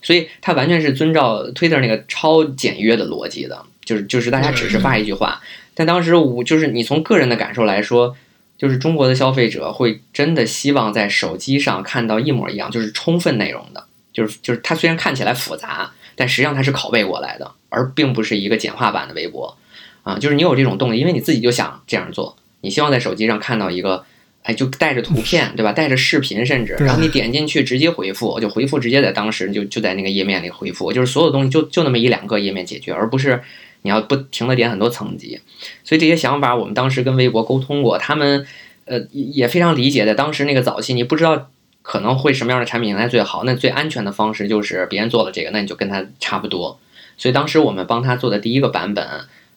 [0.03, 5.41] 所以它完全是遵照 Twitter 那个超简约的逻辑的，就是就是大家只是发一句话。
[5.75, 8.17] 但当时我就是你从个人的感受来说，
[8.59, 19.57] 就是中国的消费者会真的希望在手机上看到一模一样，就是充分内容的，就是就是它虽然看起来复杂，但实际上它是拷贝过来的，而并不是一个简化版的微博。
[20.03, 24.05] 啊，就是你有这种动力，因为你自己就想这样做，你希望在手机上看到一个，
[24.43, 25.73] 哎，就带着图片，对吧？
[25.73, 33.41] 带着视频，甚至，然后你点进去直接回复，就回复直接在当时就就在那个页面里回复，就是所有东西就就那么一两个页面解决，而不是
[33.83, 35.41] 你要不停的点很多层级。
[35.85, 38.45] 所以这些想法我们当时跟微博沟通过，他们
[38.87, 41.49] 呃也非常理解，在当时那个早期，你不知道
[41.83, 46.81] 可能会什么样的产品来最好，那最安全的方式就是别人做了这个，那你就跟他差不多。
[47.17, 49.07] 所以当时我们帮他做的第一个版本。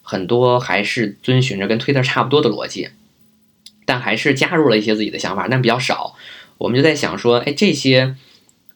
[0.08, 2.90] 很多还是遵循着跟推特差不多的逻辑，
[3.84, 6.14] 但还是加入了一些自己的想法，但比较少。
[6.58, 8.14] 我们就在想说，哎，这些，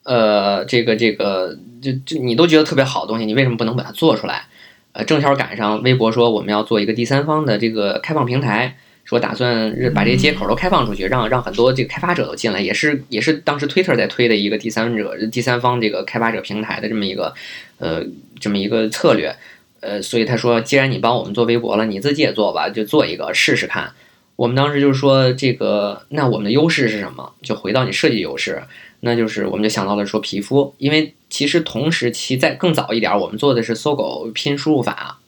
[0.02, 4.46] 呃，这个这个，就就你都觉得特别好的东西，你为什么不能把它做出来？
[4.90, 17.32] 呃，正巧赶上微博说我们要做一个第三方的这个开放平台，说打算把这些接口都开放出去，让让很多这个开发者都进来，也是也是当时 Twitter 在推的一个第三者、第三方这个开发者平台的这么一个
[17.78, 18.04] 呃
[18.40, 19.32] 这么一个策略。
[19.80, 23.92] 呃，所以他说，既然你帮我们做微博了，你自己也做吧，就做一个试试看。
[24.36, 27.32] 我们当时就是说，这个那我们的优势是什么？
[27.42, 28.62] 就回到你设计优势，
[29.00, 35.18] 那就是我们就想到了说皮肤，因为其实同时期在更早一点，我们做的是搜狗拼输入法，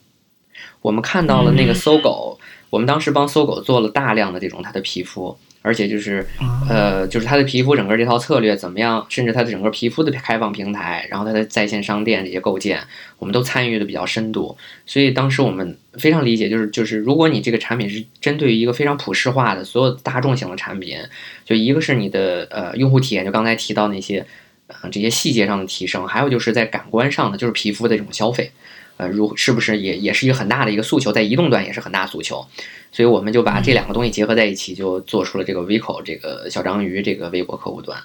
[0.81, 2.39] 我们看到了那个搜狗，
[2.71, 5.37] 我们当时帮搜狗做了大量的这种它的皮肤。
[5.63, 6.27] 而且就是，
[6.69, 12.81] 呃，就是它的皮肤整个这套策略怎么样，甚至它的整个皮肤的开放平台，然后它的在线商店这些构建，
[13.19, 14.57] 我们都参与的比较深度。
[14.85, 20.99] 所以当时我们非常理解，就是就是如果你这个产品是针对于一个非常普世化的所有大众型的产品，
[21.45, 24.27] 就一个是你的呃用户体验，就刚才提到那些
[24.67, 28.51] 呃这些细节上的提升，还有就是在感官上的就是皮肤的这种消费，
[28.97, 32.45] 呃，如是不是也也是一个很大的一个诉求，在移动端也是很大诉求。
[32.93, 37.99] 所以我们就把这两个东西结合在一起，就做出了这个 Vico 这个小章鱼这个微博客户端，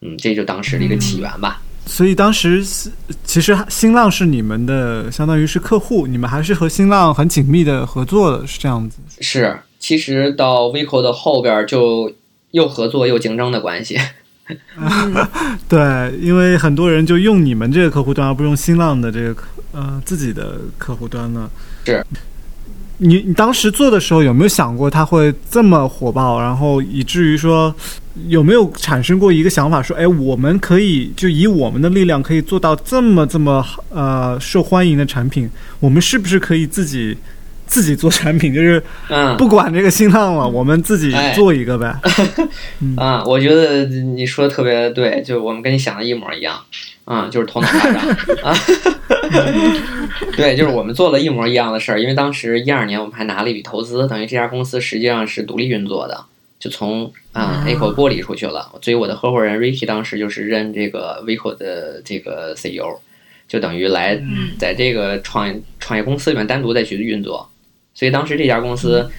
[0.00, 1.60] 嗯，这就当时的一个起源吧。
[1.86, 2.62] 所以当时
[3.24, 8.98] 其实新浪是你们的，相当于是客户，你们还是和新浪很紧密的合作的，是这样子。
[9.20, 12.12] 是，其实到 Vico 的后边就
[12.50, 13.98] 又合作又竞争的关系。
[15.68, 21.50] 对，因为很多人就用你们这个客户端，而不用新浪的这个呃自己的客户端呢。
[21.84, 22.04] 是。
[22.98, 27.74] 你你当时做的时候有没有想过它会这么火爆，然后以至于说
[28.26, 37.16] 有没有产生过一个想法说，哎，我们可以就以我们的力量可以做到这么这么呃受欢迎的产品，我们是不是可以自己
[37.66, 38.82] 自己做产品，就是
[39.36, 41.94] 不管这个新浪了，我们自己做一个呗？
[42.98, 46.58] 啊，我觉得你说的特别对，就我们跟你想的一模一样。
[47.08, 48.02] 啊，就是头脑大涨
[48.44, 48.54] 啊！
[50.36, 56.22] 对，就是我们做了一模一样的事儿，因为当时一二年我们还拿了一笔投资，等于这家公司实际上是独立运作的，
[56.58, 58.70] 就从啊 A 口剥离出去了。
[58.82, 62.98] 所以我的合伙人 Ricky 当时就是任这个 Vico 的这个 CEO，
[63.48, 64.20] 就等于来
[64.58, 67.48] 在这个创业创业公司里面单独再去运作。
[67.94, 69.10] 所以当时这家公司，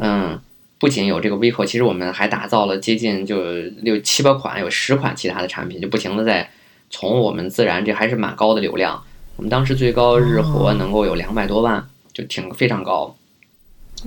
[0.00, 0.38] 嗯，
[0.78, 3.42] 不仅有这个 Vico，其实我们还打造了接近就
[3.82, 6.48] 六七八款，有十款其他的产品，就不停的在。
[6.92, 9.02] 从我们自然这还是蛮高的流量，
[9.34, 13.16] 我们当时最高日活能够有两百多万，就挺非常高。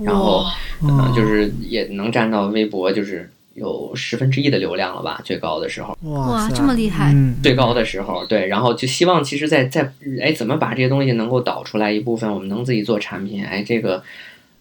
[0.02, 0.46] 然后，
[0.82, 5.96] 嗯，就是也能占到微博，就是有十分之一的流量了吧，最高的时候。
[6.02, 7.14] 哇，这么厉害！
[7.42, 9.90] 最高的时候，对，然后就希望其实，在在
[10.22, 13.42] 哎，怎么把这些东西能够导出来一部分，我们能自己做产品？
[13.42, 14.02] 哎，这个，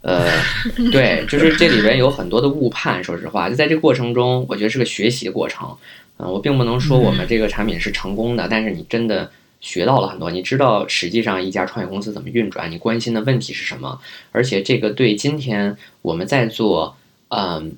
[0.01, 0.25] 呃，
[0.91, 3.03] 对，就是这里边有很多的误判。
[3.03, 5.69] 说实话，就在这个过程中，我觉得是个学习的过程。
[6.17, 10.32] 嗯，我并不能说我们这个产品是成功的，但是你真的学到了很多。
[10.32, 13.99] 你知道实际上一家创业公司怎么运转，你关心的问题是什么，
[14.32, 16.95] 而且这个对今天我们在做，
[17.28, 17.75] 嗯，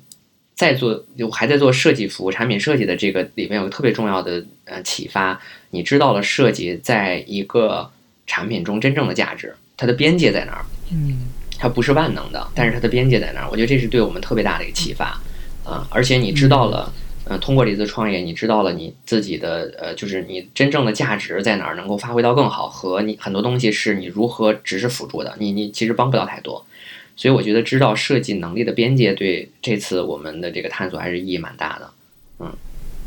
[0.54, 5.40] 在做就还在做设计服务、产品设计的这个里面有个特别重要的呃启发。
[5.70, 7.90] 你知道了设计在一个
[8.26, 10.64] 产品中真正的价值，它的边界在哪儿？
[10.92, 11.26] 嗯，
[11.58, 13.48] 它不是万能的，但是它的边界在哪儿？
[13.50, 15.20] 我觉得这是对我们特别大的一个启发
[15.64, 15.88] 啊！
[15.90, 16.92] 而且你知道了。
[16.94, 17.02] 嗯，
[17.36, 26.64] 通过这次创业，你知道了你自己的呃，就是你真正的价值在哪儿，能够发挥到更好，和你很多东西是你如何只是辅助的，你你其实帮不了太多。
[27.14, 31.90] 所以我觉得知道设计能力的边界，对这次我们的这个探索还是意义蛮大的。
[32.38, 32.52] 嗯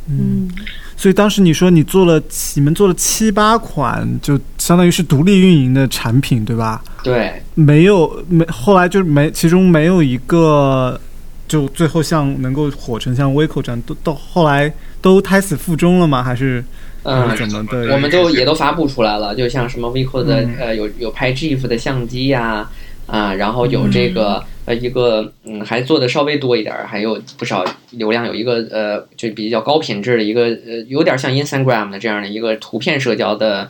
[0.09, 0.49] 嗯，
[0.95, 2.21] 所以当时你说你做了
[2.55, 6.83] 你们做了七八款，就相当于是独立运营的产品，对吧？
[7.03, 10.99] 对，没有没后来就没其中没有一个。
[11.51, 16.23] 就最后像能够火成像 Vico 这样，都到后来都胎死腹中了吗？
[16.23, 16.63] 还是
[17.03, 17.93] 嗯怎么的？
[17.93, 22.69] 我们都也都发布出来了，就像什么 Vico 的呃有有拍 GIF 的相机呀
[23.05, 33.69] 啊，然后有这个呃一个嗯还做的稍微多一点，还有不少流量，有一个呃就比较高品质的一个呃有点像 Instagram 的这样的一个图片社交的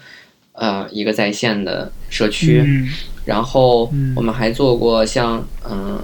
[0.53, 2.87] 呃一个在线的社区。
[3.23, 6.01] 然后我们还做过像嗯，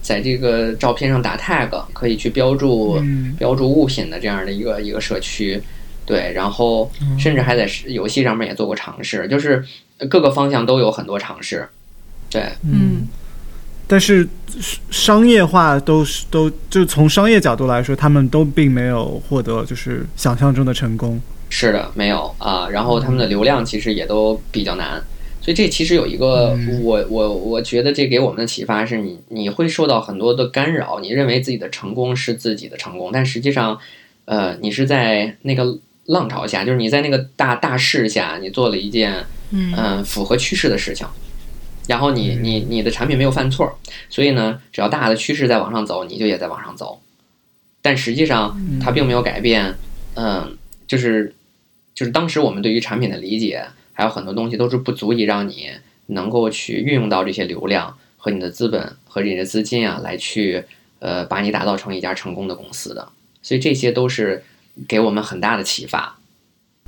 [0.00, 3.02] 在这个照片上打 tag 可以去标注
[3.36, 5.60] 标注物品的这样的一个一个社区，
[6.06, 9.64] 对，然后甚至还在游戏上面也做过尝试，就是
[10.08, 11.68] 各个方向都有很多尝试，
[12.30, 13.08] 对，嗯，
[13.88, 14.26] 但是
[14.88, 21.20] 商业化都是都就从商业角度来说，他们都并没有获得就是想象中的成功，
[21.54, 25.02] 是的，没有啊，然后他们的流量其实也都比较难。
[25.42, 33.78] 所以这其实有一个，我我我觉得这给我们的启发是你你会受到很多的干扰，你认为自己的成功是自己的成功，但实际上，
[34.24, 40.02] 呃，你是在那个浪潮下，就是你在那个大大势下，你做了一件嗯。
[40.02, 41.06] 符合趋势的事情，
[41.86, 47.00] 然后你你你的产品没有犯错，所以呢，只要大的趋势在往上走，你就也在往上走，
[47.82, 49.74] 但实际上它并没有改变，
[50.14, 51.34] 嗯，就是
[51.94, 53.64] 就是当时我们对于产品的理解。
[53.94, 55.68] 还有很多东西都是不足以让你
[56.06, 60.64] 能够去运用到这些流量和你的资本和你的资金啊，来去
[60.98, 63.06] 呃把你打造成一家成功的公司的。
[63.42, 64.42] 所以这些都是
[64.88, 66.18] 给我们很大的启发。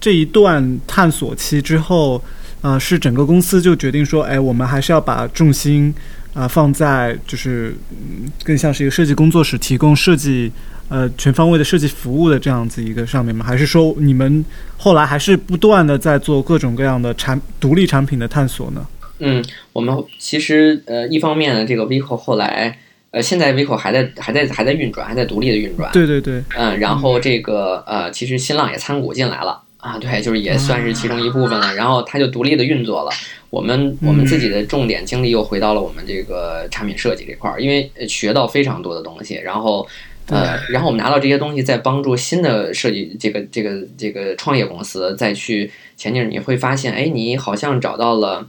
[0.01, 2.25] 这一段探索期之后，
[2.63, 5.95] 呃，是整个公司就决定说，哎，我们还是要把重心
[6.33, 10.51] 啊放在就是嗯更像是一个设计工作室，提供设计。
[10.91, 13.45] 呃，全方位的设计服务的这样子一个上面吗？
[13.45, 14.45] 还是说你们
[14.77, 18.87] 后来还是不断的在做各种各样的产独立产品的探索呢？
[19.21, 22.79] 嗯，我们其实呃，一方面呢，这个 Vico 后来
[23.13, 25.91] 呃，现在 Vico 还在还在还在运转，还在独立的运转。
[25.93, 26.43] 对对对。
[26.55, 31.75] 嗯，然后这个呃，其实新浪也参股进来了啊，对，就是也算是其中一部分了。
[31.75, 33.11] 然后它就独立的运作了。
[33.49, 39.87] 我们我们自己的重点精力又回到了我们这个产品设计这块儿，因为学到非常多的东西，然后。
[40.29, 48.49] 呃，然后我们拿到这些东西，再帮助新的设计这个这个这个创业公司再去前进，你会发现，哎，你好像找到了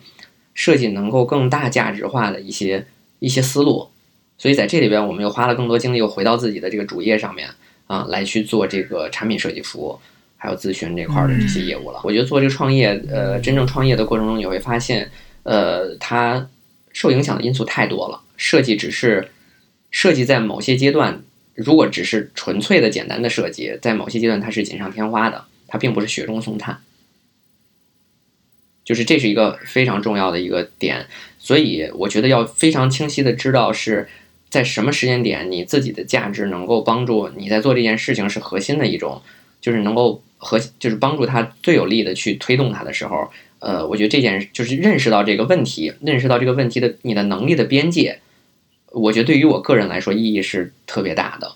[0.54, 2.86] 设计能够更大价值化的一些
[3.20, 3.90] 一些思路。
[4.38, 7.50] 所以在这里边，我们又花了更多精力，又回到自己的这个主业上面，
[7.88, 10.00] 啊来去做这个产品设计服务，
[10.38, 12.00] 还有咨询这块的这些业务了。
[12.04, 15.10] 我觉得做这个创业，呃，真正创业的过程中，你会发现，
[15.44, 16.48] 呃，它
[16.94, 18.22] 受影响的因素太多了。
[18.38, 19.30] 设计只是
[19.90, 21.22] 设计在某些阶段，
[21.56, 26.80] 如果只是纯粹的简单的设计，在某些阶段它是锦上添花的，它并不是雪中送炭。
[28.84, 31.08] 就是这是一个非常重要的一个点，
[31.40, 34.08] 所以我觉得要非常清晰的知道是
[34.48, 39.22] 在什么时间点，你自己的价值能够帮助你在做这件事情是核心的一种，
[39.60, 48.20] 就是能够核就是帮助他最有力的去推动他的时候，呃，我觉得这件就是认识到这个问题，认识到这个问题的你的能力的边界，
[48.96, 51.52] 我觉得对于我个人来说意义是特别大的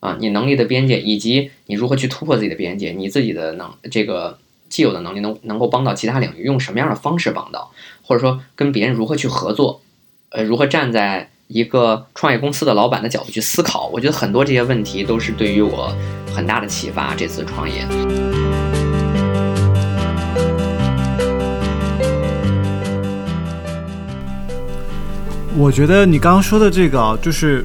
[0.00, 4.38] 啊，你能力的边界以及你如何去突破自己的边界，你自己的能这个。
[4.72, 7.70] 既有的能力能能够帮到其他领域，用什么样的方式帮到，
[8.00, 9.82] 或者说跟别人如何去合作，
[10.30, 15.94] 呃，如何站在一个创业公司的老板的角度去思考，我觉得很多这些问题都是对于我
[16.34, 17.14] 很大的启发。
[17.14, 17.86] 这次创业，
[25.56, 27.64] 我觉得你刚刚说的这个啊，就是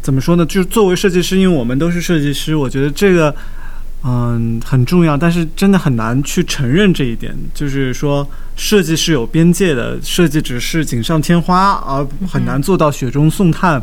[0.00, 0.46] 怎么说呢？
[0.46, 3.34] 就是作为设计师，因为我们都是设计师，我觉得这个。
[4.04, 7.32] 嗯，很重要，但是真的很难去承认这一点。
[7.54, 13.80] 就是说，设计是有边界的，设计只是锦上添花，而很难做到雪中送炭。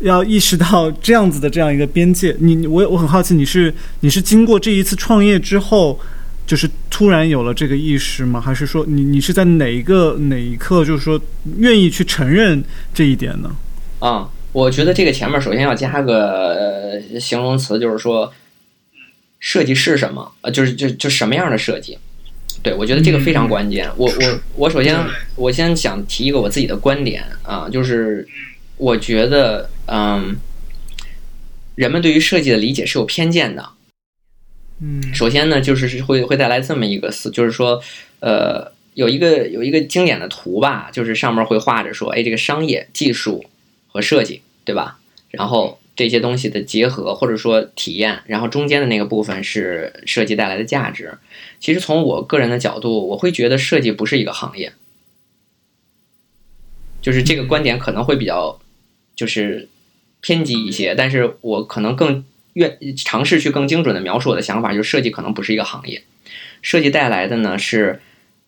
[0.00, 2.34] 要意识到这样子的这样一个边界。
[2.40, 5.96] 你，我我很好奇，你是你是经过这一次创业之后，
[6.48, 8.40] 就是突然有了这个意识吗？
[8.40, 11.20] 还是说，你你是在哪一个哪一刻，就是说
[11.58, 13.54] 愿意去承认这一点呢？
[14.00, 18.32] 啊，我觉得这个前面首先要加个形容词，就是说。
[19.40, 20.32] 设计是什么？
[20.40, 21.96] 呃，就是就就什么样的设计？
[22.60, 23.88] 对我觉得这个非常关键。
[23.96, 24.98] 我我我首先
[25.36, 28.26] 我先想提一个我自己的观点啊，就是
[28.76, 30.36] 我觉得嗯，
[31.76, 33.64] 人们对于设计的理解是有偏见的。
[34.80, 37.82] 嗯，首先呢，就是会会带来这么一个思，就是说，
[38.20, 43.44] 呃，有一个有一个经典的图吧，就是上面会画着说，哎，这个商业、技术
[43.88, 44.98] 和设计，对吧？
[45.30, 45.78] 然后。
[45.98, 51.18] 这些东西的结合，或者说体验，然后中间的那个部分是设计带来的价值。
[51.58, 54.72] 其实从我个人的角度，我会觉得设计不是一个行业，
[57.02, 58.60] 就是这个观点可能会比较
[59.16, 59.68] 就是
[60.20, 62.24] 偏激一些，但是我可能更
[62.54, 66.02] 愿尝试去更精准的描述我的想法，就是设计可能不是一个行业，
[66.62, 68.00] 设计带来的呢是，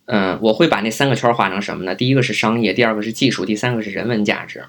[0.06, 1.94] 嗯，我会把那三个圈画成什么呢？
[1.94, 4.64] 第一个是商业，第二个是技术，第三个是人文价值。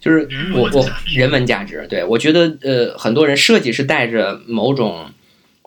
[0.00, 5.10] 就是我我人文价值，对我觉得呃很多人设计是带着某种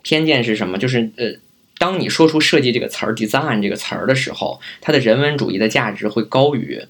[0.04, 0.78] 偏见是什么？
[0.78, 1.34] 就是呃
[1.78, 6.82] 当你说出设计这个词儿 design 这个词儿的时候，它的人文主义的价值会高于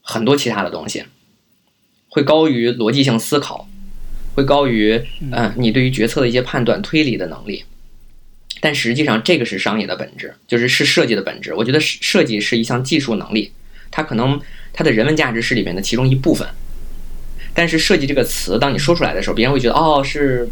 [0.00, 1.04] 很多其他的东西，
[2.08, 3.68] 会高于逻辑性思考，
[4.36, 5.00] 会高于
[5.32, 7.64] 嗯你对于决策的一些判断推理的能力。
[8.60, 11.54] 但实际上这个是商业的本质，就是是设计的本质。
[11.54, 13.52] 我觉得设计是一项技术能力，
[13.90, 14.40] 它可能
[14.72, 16.46] 它的人文价值是里面的其中一部分。
[17.54, 20.48] 但是设计这个词，当你说出来的时候，别人会觉得哦，是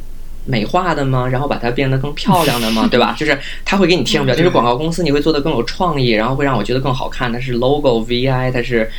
[0.47, 1.29] 美化的吗？
[1.29, 2.87] 然后把它变得更漂亮的吗？
[2.93, 3.15] 对吧？
[3.19, 4.45] 就是他会给你贴上标签。
[4.45, 7.33] 就是广告公司，你会做的更有创意，然后会让我觉得更好看。
[7.33, 8.91] 它是 logo VI，它是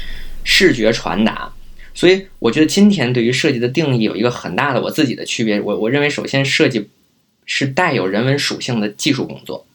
[0.44, 1.52] 视觉传达。
[1.96, 5.60] 所以我觉得今天对于设计的定义有一个很大的我自己的区别。
[5.60, 6.90] 我我认为，首先设计
[7.46, 9.66] 是带有人文属性的技术工作。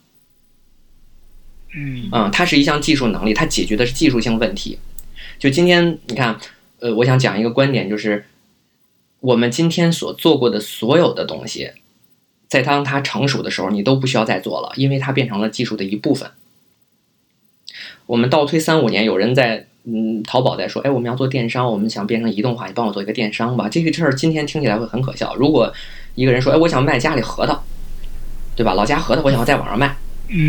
[1.74, 4.78] 嗯嗯，它是一项技术能力，它解决的是技术性问题。
[5.40, 6.38] 就今天你看。
[6.82, 8.24] 呃，我想讲一个观点，就是
[9.20, 11.72] 我们今天所做过的所有的东西，
[12.48, 16.30] 在当它成熟的时候，你都不需要再做了，因为它变成了技术的一部分。
[18.06, 23.68] 我们倒推三五年，有人在嗯淘宝在说，哎，我们要做电商，我们想变成移动化，你帮我做一个电商吧。
[23.68, 25.34] 这个事儿今天听起来会很可笑。
[25.36, 25.72] 如果
[26.14, 27.62] 一个人说，哎，我想卖家里核桃，
[28.54, 28.74] 对吧？
[28.74, 29.96] 老家核桃，我想要在网上卖，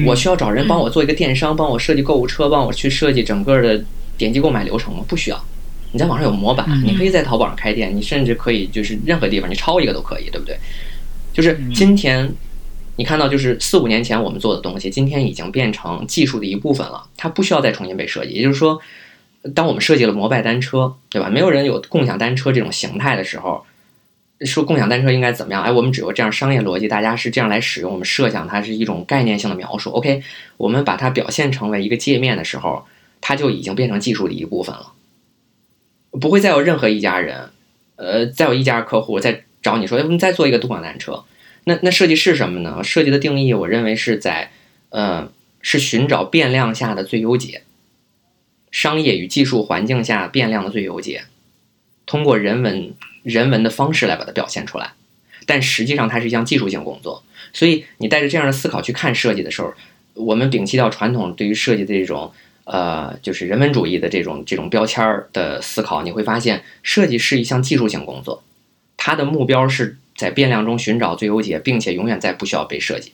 [0.05, 3.83] 我需要找人帮我做一个电商，帮我设计购物车，帮我去设计整个的
[4.17, 5.03] 点击购买流程吗？
[5.07, 5.45] 不需要。
[5.93, 10.57] 你在网上有模板，你可以在淘宝上开店，你甚至可以就是任何地方你抄一个都可以，对不对？
[11.33, 12.29] 就是今天
[12.95, 18.31] 你看到就是四五年前我们做的东西，今天已经变成技术的一部分了，它不需要再重新被设计。
[18.31, 18.79] 也就是说，
[19.55, 21.29] 当我们设计了摩拜单车，对吧？
[21.29, 23.65] 没有人有共享单车这种形态的时候，
[24.45, 25.63] 说共享单车应该怎么样？
[25.63, 29.89] 哎，我们只有这样商业逻辑，大家是这样来使用，我们设想它是一种概念性的描述。
[29.91, 30.23] OK，
[30.57, 32.85] 我们把它表现成为一个界面的时候，
[33.19, 34.93] 它就已经变成技术的一部分了。
[36.19, 37.49] 不会再有任何一家人，
[37.95, 41.23] 呃，再有一家客户再找你说，要不你再做一个共享单车？
[41.63, 42.83] 那那设计是什么呢？
[42.83, 44.51] 设计的定义，我认为是在，
[44.89, 45.31] 呃，
[45.61, 47.61] 是寻找变量下的最优解，
[48.71, 51.25] 商业与技术环境下变量的最优解，
[52.05, 54.93] 通过人文人文的方式来把它表现出来，
[55.45, 57.23] 但实际上它是一项技术性工作。
[57.53, 59.73] 所以你带着这样的思考去看设计的时候，
[60.13, 62.31] 我们摒弃掉传统对于设计的这种
[62.63, 68.43] 呃，就是人文主义的这种这种标签儿的思考，你会发现设计是一项技术性工作，
[68.95, 73.11] 它的目标是在变量中寻找最优解，并且永远在不需要被设计。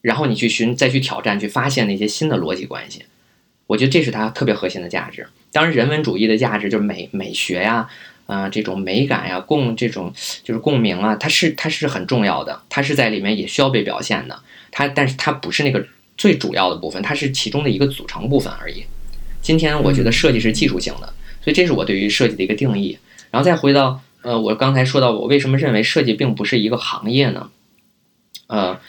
[0.00, 3.04] 然后你去寻，再去挑战，去发现那些新的逻辑关系。
[3.70, 5.24] 我觉得这是它特别核心的价值。
[5.52, 7.88] 当然，人文主义的价值就是美美学呀，
[8.26, 10.12] 啊，这种美感呀，共这种
[10.42, 14.36] 就是共鸣啊，它是它是很重要的，它是在里面也需要被表现的。
[14.72, 18.82] 它，但是它不是那个最主要的部分，它是其中的一个组成部分而已。
[19.40, 21.06] 今天我觉得设计是技术性的，
[21.40, 22.98] 所以这是我对于设计的一个定义。
[23.30, 27.50] 然后再回到呃，我刚才说到我为什么认为设计并不是一个行业呢？
[28.48, 28.80] 呃。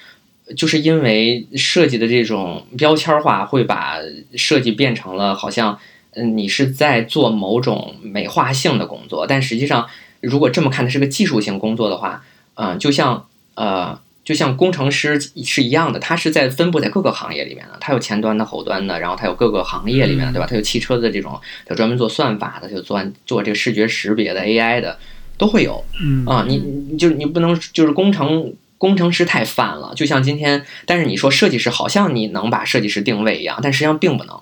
[0.56, 3.98] 就是因为设计的这种标签化，会把
[4.36, 5.78] 设计变成了好像，
[6.12, 9.26] 嗯，你是在做某种美化性的工作。
[9.28, 9.88] 但实际上，
[10.20, 12.24] 如果这么看，它是个技术性工作的话，
[12.56, 17.78] 嗯，就像呃，就像工程师是一样的，它是在分布在各个行业里面的。
[17.80, 20.48] 它有前端的、后端的，然后它有各个行业里面的，对吧？
[20.50, 24.98] 它有汽车的这种，它专门做算法的，就做做这个视觉识别的 AI 的，
[25.38, 25.84] 都会有。
[26.02, 28.54] 嗯啊，你你就你不能就是工程。
[28.82, 34.42] 工程师太泛了，就像今天，但是你说设计师好像你能把设计师定位一样，但实际上并不能。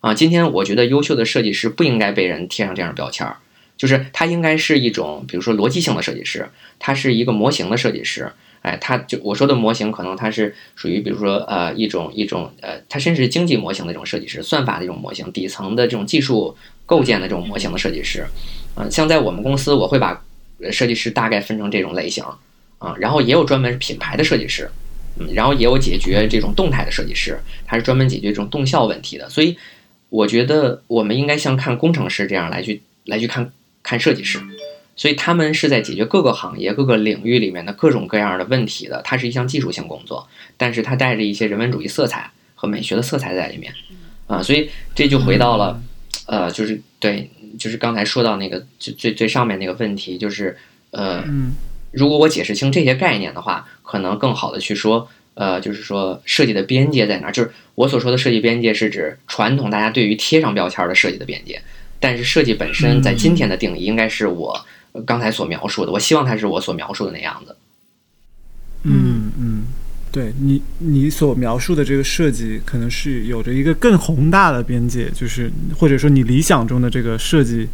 [0.00, 3.36] 啊，今天我觉得优秀的设计师不应该被人贴上这样的标签儿，
[3.76, 6.48] 就是他应该是一种，比如说逻辑性的设计师，
[6.80, 8.28] 他是一个模型的设计师。
[8.62, 18.26] 哎，他就我说的模型，可能他是属于比如说呃一种一种呃，他甚至经济模型的这种设计师，算法的这种模型，底层的这种技术构建的这种模型的设计师。
[18.74, 20.20] 嗯，像在我们公司，我会把
[20.72, 22.24] 设计师大概分成这种类型。
[22.78, 24.70] 啊，然后也有专门品牌的设计师，
[25.18, 29.28] 嗯，然后也有解决这种动态的设计师，他是专门解决这种动效问题的。
[29.28, 29.56] 所以，
[30.10, 33.50] 我觉得我们应该像看工程师这样来去来去看
[33.82, 34.38] 看设计师，
[34.94, 39.02] 所以他们是在解决各个行业各个领域里面的各种各样的问题的。
[39.02, 43.74] 它是一项技术性工作，但是它带着一些人文主义色彩和美学的色彩在里面，
[44.28, 45.82] 啊，所以这就回到了，
[46.26, 50.56] 呃，就是对，就是刚才说到那个最最最上面那个问题，就是
[50.92, 51.24] 呃。
[51.90, 57.30] 如果我解释清这些概念的话，可能更好的去说，呃，就是说设计的边界在哪？
[57.30, 61.62] 就是我所说的设计边界是指传统大家对于贴上标签的设计的边界，
[61.98, 64.66] 但是设计本身在今天的定义应该是我
[65.06, 67.56] 刚才所描述的，我希望它是我所描述的那样子。
[68.82, 69.64] 嗯嗯，
[70.12, 77.66] 对你你所描述的这个设计，可能是有着一个更宏大的边界，就是或者说你理想中的这个设计。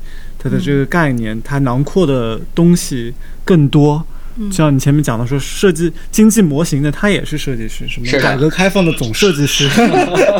[0.44, 3.14] 它的这个概念，它囊括的东西
[3.46, 4.04] 更多。
[4.36, 9.68] 就像你前面讲的说，设计经济模型的，他也是设计师，什么改革开放的总设计师。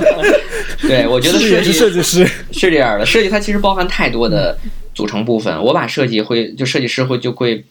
[0.83, 3.07] 对，我觉得设计设计师是这样的。
[3.07, 4.59] 设计它其实包含太多的
[4.95, 5.63] 组成部分。
[5.63, 7.65] 我把设计会就设计师会就会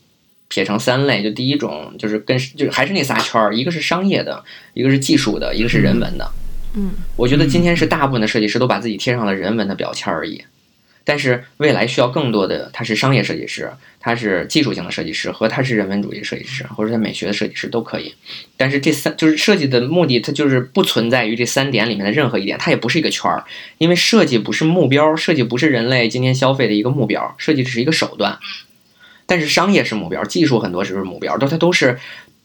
[0.47, 1.21] 撇成三类。
[1.21, 4.41] 就第一种就是跟就还是那仨圈儿，一个是商业的，
[4.73, 6.31] 一个是技术的，一个是人文的。
[6.75, 10.41] 嗯，我觉得今天是大部分的设计师都把自己贴上了人文的标签而已。
[11.05, 18.15] 但是未来需要更多的，他是商业设计师，他是技术性的设计师，和他是人文主义设计师，或者他美学的设计师都可以。
[18.55, 23.43] 但是这三就是设计的目的，它就是不存在于这三点里面的任何一点，它也不是一个圈儿，
[23.79, 28.39] 因为设计不是目标，设计不是人类今天消费的一个目标，设计只是一个手段。
[29.25, 31.99] 但是商业是目标，技术很多时候是目标，都它都是，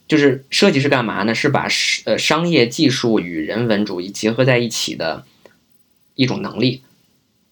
[0.09, 1.35] 就是设计是干嘛呢？
[1.35, 1.69] 是把
[2.05, 5.25] 呃商业技术与人文主义结合在一起的
[6.17, 6.83] 一种能力。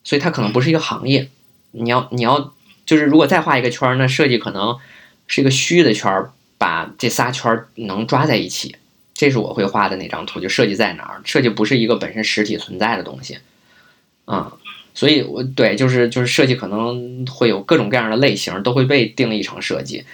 [0.06, 1.28] 所以它可能不是一个行业，
[1.72, 2.54] 你要你要
[2.86, 4.78] 就是如果再画一个圈儿，那设计可能
[5.26, 8.76] 是一个虚的圈儿，把这仨圈儿能抓在一起。
[9.14, 11.20] 这是我会画的那张图，就设计在哪儿？
[11.24, 13.38] 设计不是一个本身实体存在的东西，
[14.26, 14.52] 啊，
[14.94, 20.04] 所以我对就是就是设计可能会有各种各样的类型，都会被定义成设计，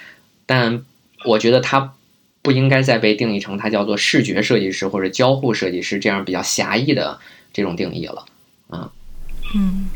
[0.47, 0.83] 但
[1.25, 1.93] 我觉得它
[2.41, 7.19] 不应该再被定义成它叫做视觉设计师或者交互设计师这样比较狭义的
[7.53, 8.32] 这种定义了，啊。
[9.53, 9.87] 嗯，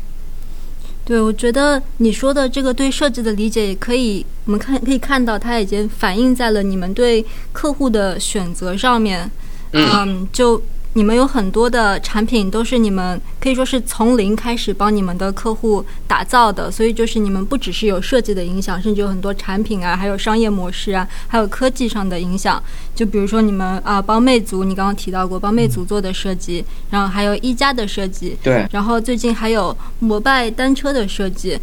[1.04, 9.30] 对，我觉得你说的这个对设计的理解，也可以我们看可以看到，它已经反映在了你们对客户的选择上面。
[9.72, 10.62] 嗯，就。
[10.94, 22.60] 你们有很多的产品都是你们可以说是从零开始帮你们的客户打造的，所以就是你们不只是有设计的影响，甚至有很多产品啊，还有商业模式啊，还有科技上的影响。
[22.94, 31.56] 就比如说你们啊，帮魅族，你刚刚提到过帮魅族做的设计，然后还有一加的设计，对，然后最近还有摩拜单车的设计。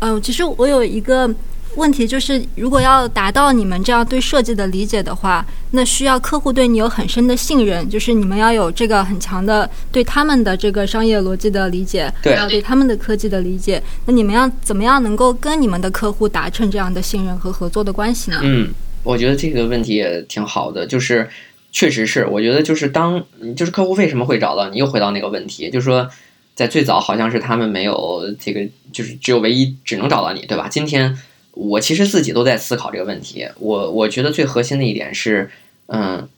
[0.00, 1.32] 嗯，其实我有一个。
[1.76, 13.80] 问题就是，如果要达到你们这样对设计的理解的话，那需要客户对你有很深的信任，就是你们要有这个很强的对他们的这个商业逻辑的理解，对，要对他们的科技的理解。
[14.04, 18.40] 那你们要怎么样能够跟你们的客户达成这样的信任和合作的关系呢？
[18.42, 18.68] 嗯，
[19.04, 21.28] 我觉得这个问题也挺好的，就是
[21.70, 23.24] 确实是，我觉得就是当
[23.56, 26.08] 就是客户为什么会找到你，又回到那个问题，就是说
[26.56, 28.60] 在最早好像是他们没有这个，
[28.92, 30.66] 就是只有唯一只能找到你，对吧？
[30.68, 31.16] 今天。
[31.52, 33.48] 我其实自己都在思考这个问题。
[33.58, 35.50] 我我觉得最核心的一点是，
[35.86, 36.28] 嗯，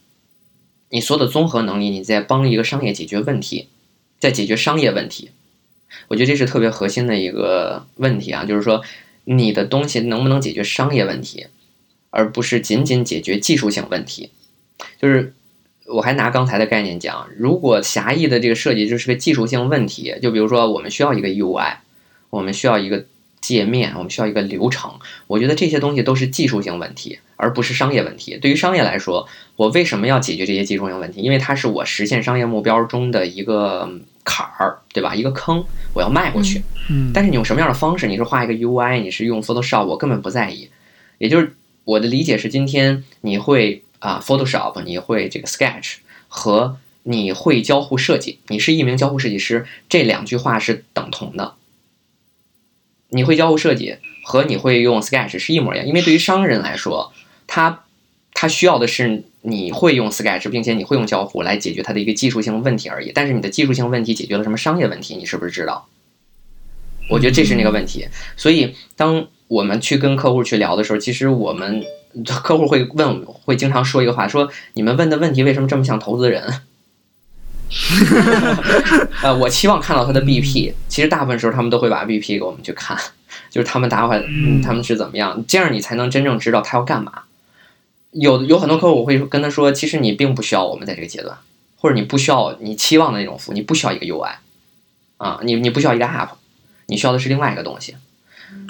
[0.88, 3.68] 你所有的综合能力，你在帮一个商业解决问题，
[4.18, 5.30] 在解决商业问题。
[6.08, 8.82] 我觉得这是特别核心的一个问题啊，就是说
[9.24, 11.46] 你的东西能不能解决商业问题，
[12.10, 14.30] 而不是仅仅解决技术性问题。
[15.00, 15.34] 就是
[15.86, 21.76] 我还拿刚才的概念讲，如果狭义的这个设计就是个技术性问题，就比如说我们需要一个 UI，
[22.30, 23.04] 我们需要一个。
[23.42, 24.90] 界面，我们需要一个流程。
[25.26, 28.38] 我觉得这些东西都是技术性问题，而不是商业问题。
[28.38, 31.20] 对于商业来说，我为什么要解决这些技术性问题？
[31.20, 33.90] 因为它是我实现商业目标中的一个
[34.24, 35.14] 坎儿，对吧？
[35.14, 35.62] 一个坑，
[35.92, 36.62] 我要迈过去。
[36.88, 37.10] 嗯。
[37.12, 38.06] 但是你用什么样的方式？
[38.06, 40.70] 你是画一个 UI，你是用 Photoshop，我根本不在意。
[41.18, 45.96] 也就是我的理解是，今天你会啊 Photoshop，你会这个 Sketch，
[46.28, 51.54] 和你会交互设计，你是一名交互设计师，这两句话是等同的。
[53.12, 57.12] 你会交互设计和你会用 Sketch 是一模一样，因为对于商人来说，
[57.46, 57.84] 他
[58.32, 63.12] 他需要的是你会用 Sketch，并且你会用交互来解决他的一个技术性问题而已。
[63.14, 65.14] 但是你的技术性问题解决了什么商业问题？
[65.16, 65.86] 你是不是知道？
[67.10, 68.08] 我觉得这是那个问题。
[68.36, 71.84] 所以当我们去跟客户去聊的时候，其实我们
[72.26, 76.62] 客户会问，会经常说一个话，说你们问的问题为什么这么像投资人？
[79.22, 80.74] 呃，我期望看到他的 BP。
[80.88, 82.96] 其实大部分时候他们都会把 BP 给我们去看，
[83.50, 84.24] 就是他们打回来，
[84.62, 87.12] 他们是怎么样，这样你才能真正知道他要干嘛。
[88.10, 91.36] 有有很多客户我会跟他说，其实你并不需要我们在这个阶段，
[91.76, 94.32] 或者你不需要你期望的那种服务，你不需要一个 UI
[95.16, 96.28] 啊，你你不需要一个 App，
[96.86, 97.96] 你需要的是另外一个东西。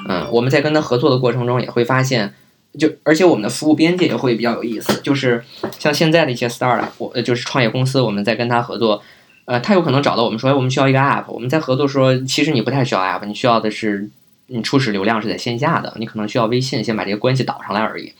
[0.09, 2.35] 嗯，我们在跟他合作的过程中也会发现。
[2.79, 5.45] 就而且我们的服务边界也会比较有意思，就是
[5.79, 9.03] 像现在的一些 startup，我就是创业公司，我们在跟他合作，
[9.45, 14.09] 呃，他有可能找到我们说，哎，我们需要一个 app，我们在合作说，其实你不太需要 app，你需要的是
[14.47, 18.13] 你初始流量是在线下的，你可能需要微信先把这个关系导上来而已。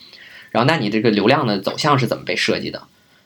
[0.51, 2.83] 然后那你这个流量的走向是怎么被设计的？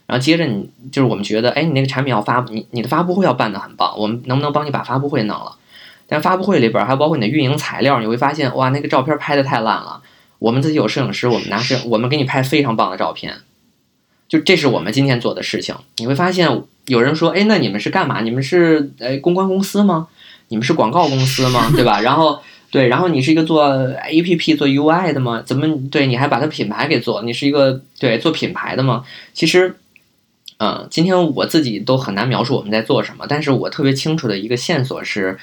[0.07, 5.57] 然后接着你就是我们觉得，哎，你那个产品要发，你你的发布会要办得很棒，我们能不能帮你把发布会弄了？
[6.07, 10.01] 但发布会里边还包括你的运营材料，你会发现，哇，那个照片拍的太烂了。
[10.39, 13.39] 我们自己有摄影师，我们拿摄，我们给你拍非常棒的照片，
[14.28, 15.74] 就这是我们今天做的事情。
[15.97, 18.20] 你会发现有人说：“哎，那你们是干嘛？
[18.20, 20.09] 你们是呃公关公司吗？
[20.49, 21.70] 你们是广告公司吗？
[21.74, 25.43] 对吧？”然后对，然后你是一个做 A P P 做 U I 的吗？
[25.45, 27.22] 怎么对你还把它品牌给做？
[27.22, 29.05] 你是一个对做品牌的吗？
[29.32, 29.76] 其实，
[30.59, 35.39] 嗯，今天我自己都很难描述我们在做什么，但是我特别清楚的一个线索是。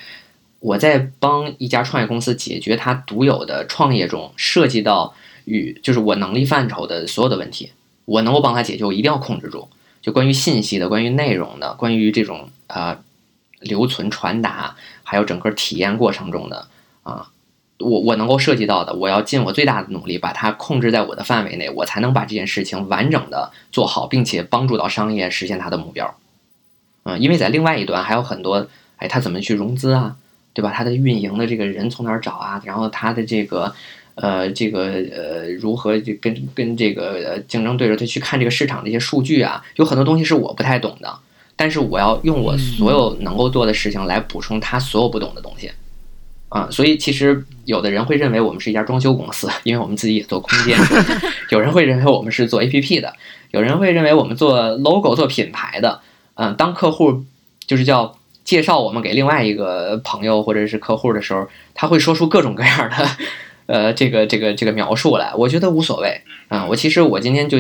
[0.64, 7.74] 我在帮一家创业公司解决它独有的创业中涉及到与就是我能力范畴的所有的问题，
[8.06, 9.68] 我能够帮他解决，我一定要控制住。
[10.02, 12.98] 就关于信息的、关于内容的、关于这种啊
[13.60, 16.70] 留存传达，还有整个体验过程中的
[17.04, 17.30] 啊，
[17.80, 26.18] 我我能够涉及到的，我要尽我最大的努力把它控制在我的范围内，我才能把这件事情完整的做好，并且帮助到商业实现它的目标。
[27.04, 30.16] 嗯，因为在另外一端还有很多，哎，他怎么去融资啊？
[30.54, 30.72] 对吧？
[30.72, 32.62] 他的运营的这个人从哪儿找啊？
[32.64, 33.74] 然后他的这个，
[34.14, 39.64] 呃，这个呃，如何就跟跟这个竞争对手他去看这个市场的一些数据啊？
[39.78, 41.12] 有很多东西是我不太懂的，
[41.56, 45.72] 但是我要用我所有能够做的事情来补充他所有不懂的东西，
[46.50, 50.78] 啊，所以其实有的人会认为我们是一家装修公司，因为我们自己也做空间；
[51.50, 53.10] 有人会认为我们是做 APP 的；
[53.50, 56.02] 有人会认为我们做 logo 做品牌的。
[56.36, 57.24] 嗯，当客户
[57.66, 58.16] 就是叫。
[58.44, 63.08] 介绍我们给另外一个朋友或者是客户的时候，他会说出各种各样的，
[63.68, 65.34] 呃，这个这个这个描述来。
[65.36, 66.66] 我觉得无所谓啊。
[66.66, 67.58] 我其实我今天就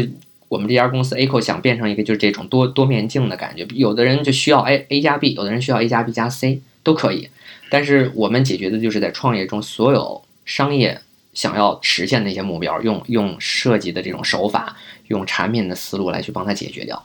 [0.50, 3.66] 我们这家公司 A 口想变成一个就是这种多多面镜的感觉。
[3.74, 7.30] 有的人就需要 A A 加 B，有的人需要 A 加 B 加 C 都可以。
[7.70, 11.00] 但是我们解决的就是在创业中所有商业
[11.34, 14.76] 想要实现的一些目标，用用设计的这种手法，
[15.08, 17.04] 用产品的思路来去帮他解决掉。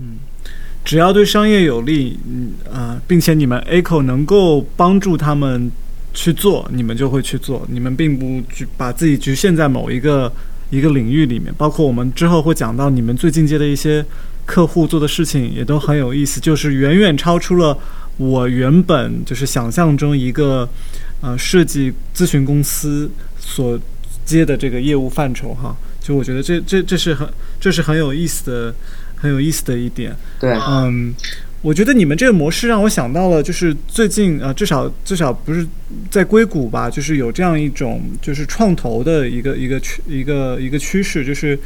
[0.00, 0.18] 嗯。
[0.84, 5.70] 只要对商业有利，嗯啊，并且你们 A 口能够帮助他们
[6.12, 7.66] 去做，你们就会去做。
[7.70, 10.32] 你们并不局把自己局限在某一个
[10.70, 11.52] 一个领域里面。
[11.56, 14.04] 包括我们之后会讲到，你们最近接的一些
[14.46, 17.76] 客户做的事情也都很有意思，就是远远超出了
[18.16, 20.68] 我原本就是想象中一个
[21.20, 23.08] 呃设计咨询公司
[23.38, 23.78] 所
[24.24, 25.76] 接的这个业务范畴哈。
[26.00, 27.28] 就我觉得这这这是很
[27.60, 28.74] 这是很有意思的
[29.20, 30.16] 很有意思的一点。
[30.40, 31.14] 对，嗯。
[31.62, 35.66] 我觉得你们这个模式让我想到了，就是最近呃，至少至少不是
[36.10, 41.58] 在硅谷吧，就是有这样一种就是创投的一个一个趋一个一个趋势，就是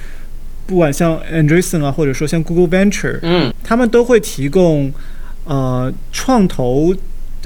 [0.66, 4.92] 不管像 Andreessen 啊，或者说像 Google Venture，嗯，他们都会提供
[5.44, 6.92] 呃创投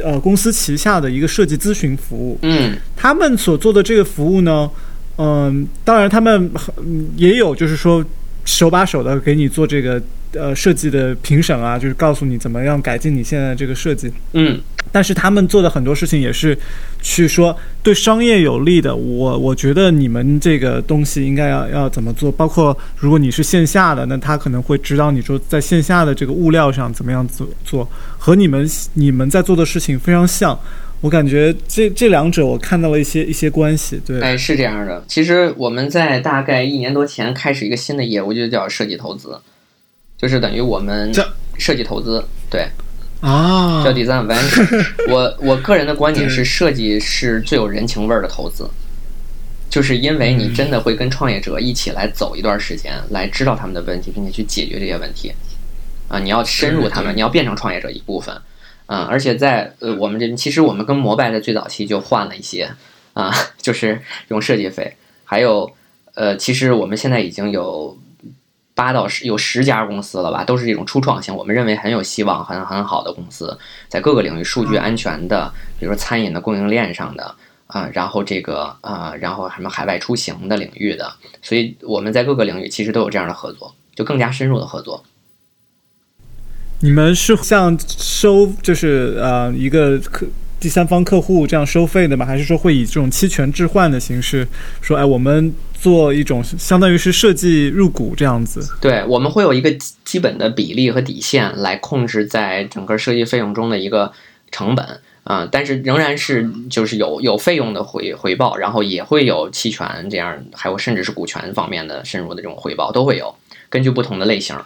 [0.02, 4.70] 呃公司旗下的一个设计咨询服务，嗯，他们所做的这个服务呢，
[5.18, 6.50] 嗯，当然他们
[7.14, 8.02] 也有就是说
[8.49, 10.03] 手把手的给你做这个。
[10.33, 14.12] 呃，设计的评审啊，就是告诉你怎么样改进你现在这个设计。
[14.33, 14.61] 嗯，
[14.93, 16.57] 但是他们做的很多事情也是
[17.01, 18.95] 去说对商业有利的。
[18.95, 22.31] 我我觉得你们这个东西应该要要怎么做？
[22.31, 30.59] 包括如果你是线下的，那他可能会指导你说在线下的这个物料上怎么样做做，和你们你们在做的事情非常像。
[31.01, 34.01] 我感觉这这两者我看到了一些一些关系。
[34.05, 35.03] 对，哎，是这样的。
[35.07, 39.39] 其实我们在大概一年多前开始一个新的业务，就叫设计投资。
[40.19, 41.12] 就是等于我们
[41.57, 42.69] 设计投资，对，
[43.21, 44.85] 啊，叫 design venture。
[45.09, 48.69] 我我个人的观点是，设计是最有人情味儿的投资，
[49.71, 55.33] 就是因为你真的会跟创业者一起来走一段时间，来知道他们的问题，并且去解决这些问题。
[56.09, 58.35] 啊，你要深入他们，你要变成创业者一部分。
[58.87, 62.69] 嗯，而且在呃，我们这其实我们跟摩拜在最早期就换了一些
[63.12, 65.71] 啊， 就是用设计费，还有
[66.14, 67.97] 呃，其实我们现在已经有。
[68.79, 73.59] 八到十有十家公司了吧，都是这种初创型，我们认为很有希望、很很好的公司，
[73.89, 77.35] 在各个领域，数据安全的，比如说餐饮的供应链上的
[77.66, 81.12] 啊，然后这个啊，然后什么海外出行的领域的，
[81.43, 85.03] 所以我们在各个领域其实都有这样的合作，就更加深入的合作。
[86.79, 90.24] 你们是像收就是呃一个客
[90.61, 92.24] 第三方客户这样收费的吗？
[92.24, 94.47] 还是说会以这种期权置换的形式
[94.81, 95.53] 说，哎，我们？
[95.81, 99.70] 做一种相当于是设计入股这样子，对，我们会有一个
[100.05, 104.12] 基本的比例和底线来控制在整个设计费用中的一个
[104.51, 105.01] 成本。
[105.24, 113.35] 啊，但是仍然是就是有有费用的回回报，然后也会有期权这样，还有甚至是股权方面的深入的这种回报都会有，
[113.68, 114.57] 根据不同的类型，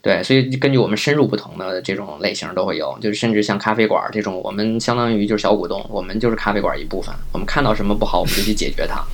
[0.00, 9.04] 对，所以根据我们深入不同的这种类型都会有，就是甚至像咖啡馆这种，我们相当于就是小股东，我们就是咖啡馆一部分，我们看到什么不好，我们就去解决它。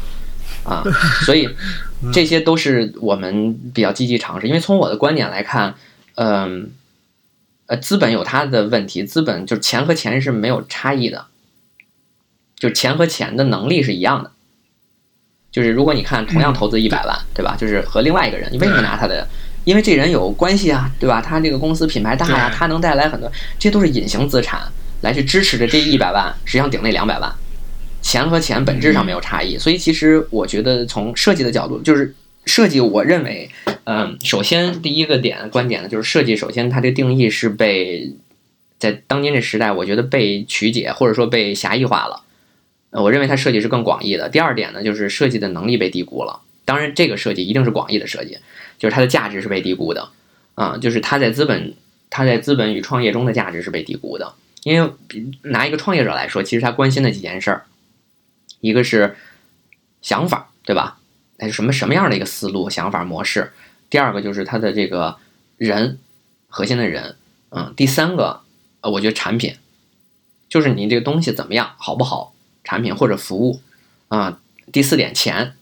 [0.70, 0.84] 啊，
[1.24, 1.48] 所以
[2.12, 4.46] 这些都是我们比较积极尝试。
[4.46, 5.74] 因为从我的观点来看，
[6.14, 6.70] 嗯，
[7.66, 11.26] 呃，资本有它的问题，资本就是钱和钱是没有差异的，
[12.56, 14.30] 就是钱和钱的能力是一样的。
[15.50, 17.56] 就是如果你看同样投资一百万，对吧？
[17.58, 19.26] 就是和另外一个人，你为什么拿他的？
[19.64, 21.20] 因为这人有关系啊，对吧？
[21.20, 24.62] 他这个公司品牌大呀，他能带来很多，这些都是隐形资产，
[25.02, 27.30] 来去支持着这一百万，实际上顶那两百万。
[28.02, 32.14] 钱和钱本质上没有差异，所以其实我觉得从设计的角度，就是
[32.46, 33.50] 设计，我认为，
[33.84, 38.12] 嗯，首先第一个点观点呢，就是设计，首先它的定义是被
[38.78, 42.22] 在当今这时代，我觉得被曲解或者说被狭义化了。
[42.92, 44.28] 我认为它设计是更广义的。
[44.28, 46.40] 第二点呢，就是设计的能力被低估了。
[46.64, 48.38] 当然，这个设计一定是广义的设计，
[48.78, 50.08] 就是它的价值是被低估的
[50.54, 51.74] 啊，就是它在资本
[52.08, 54.32] 它在资本与创业中的价值是被低估的。
[54.62, 54.92] 因为
[55.42, 57.64] 拿一个创业者来说，其实他关心的几件事儿。
[58.60, 59.16] 一个是
[60.02, 60.98] 想法，对吧？
[61.38, 63.52] 那是什么什么样的一个思路、想法、模式？
[63.88, 65.16] 第二个就是他的这个
[65.56, 65.98] 人，
[66.48, 67.16] 核心的人，
[67.48, 67.72] 嗯。
[67.74, 68.42] 第三个，
[68.82, 69.56] 呃，我觉得产品，
[70.48, 72.34] 就是你这个东西怎么样，好不好？
[72.62, 73.60] 产品或者服务，
[74.08, 74.38] 啊。
[74.70, 75.54] 第四点，钱。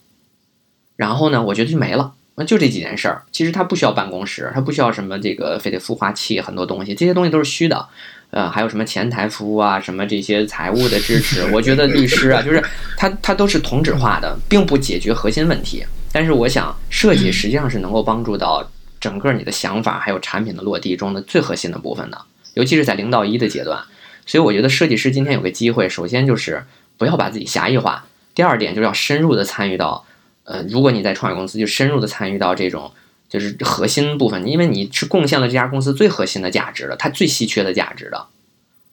[0.96, 3.24] 然后呢，我觉得就没了，那就这几件事儿。
[3.30, 7.88] 其实他不需要办公室，他不需要什么这个非得孵化器，很多东西，这些东西都是虚的。
[8.30, 12.62] 呃，还有什么前台服务啊，什么这些财务的支持，我觉得律师啊，就是
[12.96, 15.82] 他他都是同质化的，并不解决核心问题。
[16.12, 18.70] 但是我想，设计实际上是能够帮助到
[19.00, 22.20] 整个你的想法还有产品的落地中的最核心的部分的，
[22.52, 23.82] 尤其是在零到一的阶段。
[24.26, 26.62] 所以我觉得设计师今天有个机会，首先就是
[26.98, 28.04] 不要把自己狭义化，
[28.34, 30.04] 第二点就是要深入的参与到，
[30.44, 32.92] 呃，如果你在创业公司，就深入的参与到这种。
[33.28, 38.26] 就是核心部分，因为你是贡献了这家公司最核心的价值的，它最稀缺的价值的，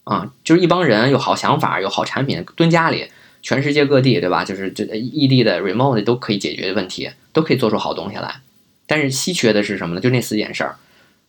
[0.04, 3.08] 啊，就是一帮人有好想法、有好产品蹲家里，
[3.42, 4.44] 全世界各地，对吧？
[4.44, 8.42] 就是这异地的、remote 都可以解决问题，都可以做出好东西来。
[8.86, 10.02] 但是稀缺的是什么呢？
[10.02, 10.76] 就那四件事儿，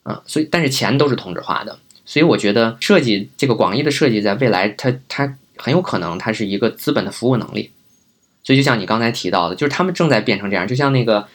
[0.02, 7.70] 啊，所以但是钱都是同质化的，所以我觉得设计这个广义的设计，在未来它它很有可能它是一个资本的服务能力。
[8.42, 11.28] 所以就像你刚才提到的，就是他们正在变成这样，就像那个。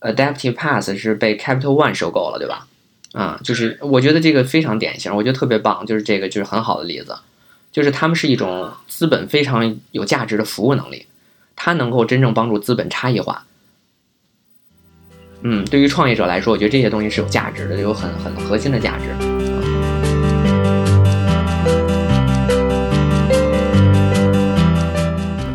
[0.00, 2.66] Adaptive Pass 是被 Capital One 收购了，对吧？
[3.12, 7.16] 啊，就是我觉得这个非常典型，我觉得特别棒，就是这个就是很好的例子，
[7.72, 11.06] 就是他们是一种资本非常有价值的服务能力，
[11.56, 13.46] 它能够真正帮助资本差异化。
[15.40, 19.04] 嗯，对于创业者来说，我觉得这些东西是有价值的，有很很核心的价值。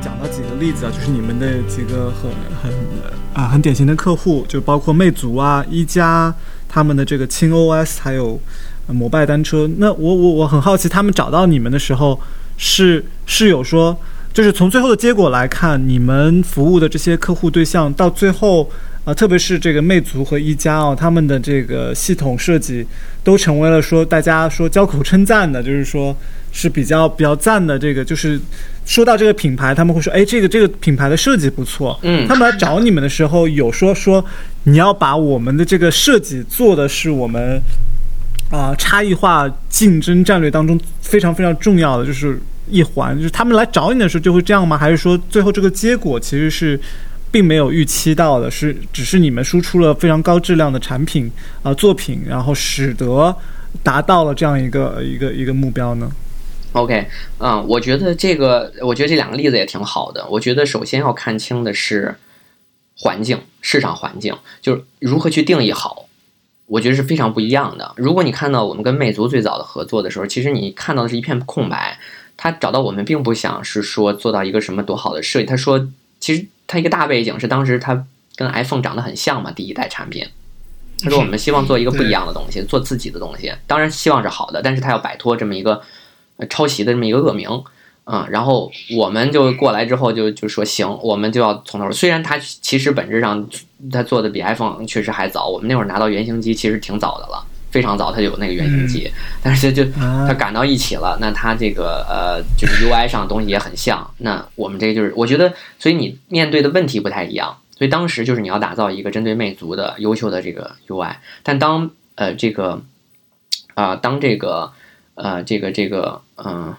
[0.01, 2.31] 讲到几个例子啊，就是你们的几个很
[2.61, 2.71] 很
[3.41, 6.33] 啊很典型的客户，就包括魅族啊、一加
[6.69, 8.39] 他们的这个轻 OS，还有
[8.87, 9.67] 摩拜单车。
[9.77, 12.19] 那我我我很好奇，他们找到你们的时候
[12.57, 13.97] 是是有说，
[14.31, 18.69] 就是从最后的结果来看，你们服务的这些客户对象到最后。
[19.03, 22.85] 啊，特别是这个魅族和一加哦，他们的这个系统设计
[23.23, 26.15] 都成为了说大家说交口称赞的，就是说
[26.51, 27.79] 是比较比较赞的。
[27.79, 28.39] 这个就是
[28.85, 31.97] 说到这个品牌，他们会说，哎，这个这个品牌的设计不错。
[32.03, 34.23] 嗯，他们来找你们的时候有说说
[34.63, 37.61] 你要把我们的这个设计做的是我们
[38.49, 43.15] 啊差异化竞争战略当中非常非常重要的就是一环。
[43.15, 44.77] 就是他们来找你的时候就会这样吗？
[44.77, 46.79] 还是说最后这个结果其实是？
[47.33, 51.31] 并没有预期到的是，只是你们输出了非常高质量的产品
[51.63, 53.33] 啊作品，然后使得
[53.81, 56.11] 达到了这样一个一个一个目标呢
[56.73, 57.07] ？OK，
[57.39, 60.27] 嗯，我觉得这个，我觉得这两个例子也挺好的。
[60.29, 62.15] 我觉得首先要看清的是
[62.95, 66.05] 环境，市场环境，就是如何去定义好，
[66.67, 67.93] 我觉得是非常不一样的。
[67.97, 71.99] 如果你看到我们跟魅族最早的合作的时候，其实你看到的是一片空白，
[72.37, 75.87] 他找到我们并不想是说做到一个什么多好的设计，他说
[76.19, 76.47] 其实。
[76.67, 78.05] 他一个大背景是当时他
[78.37, 80.25] 跟 iPhone 长得很像嘛，第一代产品。
[81.03, 83.51] 他说我们希望做一个不一样的东西，做自己的东西。
[83.67, 85.81] 当然希望是好的，但是他要摆脱这么一个
[86.49, 87.49] 抄袭的这么一个恶名，
[88.05, 88.27] 嗯。
[88.29, 91.91] 然后我们就过来之后就就说行，我们就要从头。
[91.91, 93.47] 虽然它其实本质上
[93.91, 97.45] 它做的比 iPhone 确实还早，我们那会儿拿到原型机其实挺早的了。
[97.71, 99.09] 非常早，它就有那个原型机，
[99.41, 104.05] 但是就它赶到一起了，那它这个呃，就是 UI 上的东西也很像。
[104.17, 107.55] 那我们这个就是，我觉得，所以你面对的问题不太一样。
[107.77, 112.81] 所以当时就是你要打造一个针对魅族的优秀的这个 UI，但当呃这个
[113.73, 114.73] 啊当这个
[115.15, 116.75] 呃这个这个嗯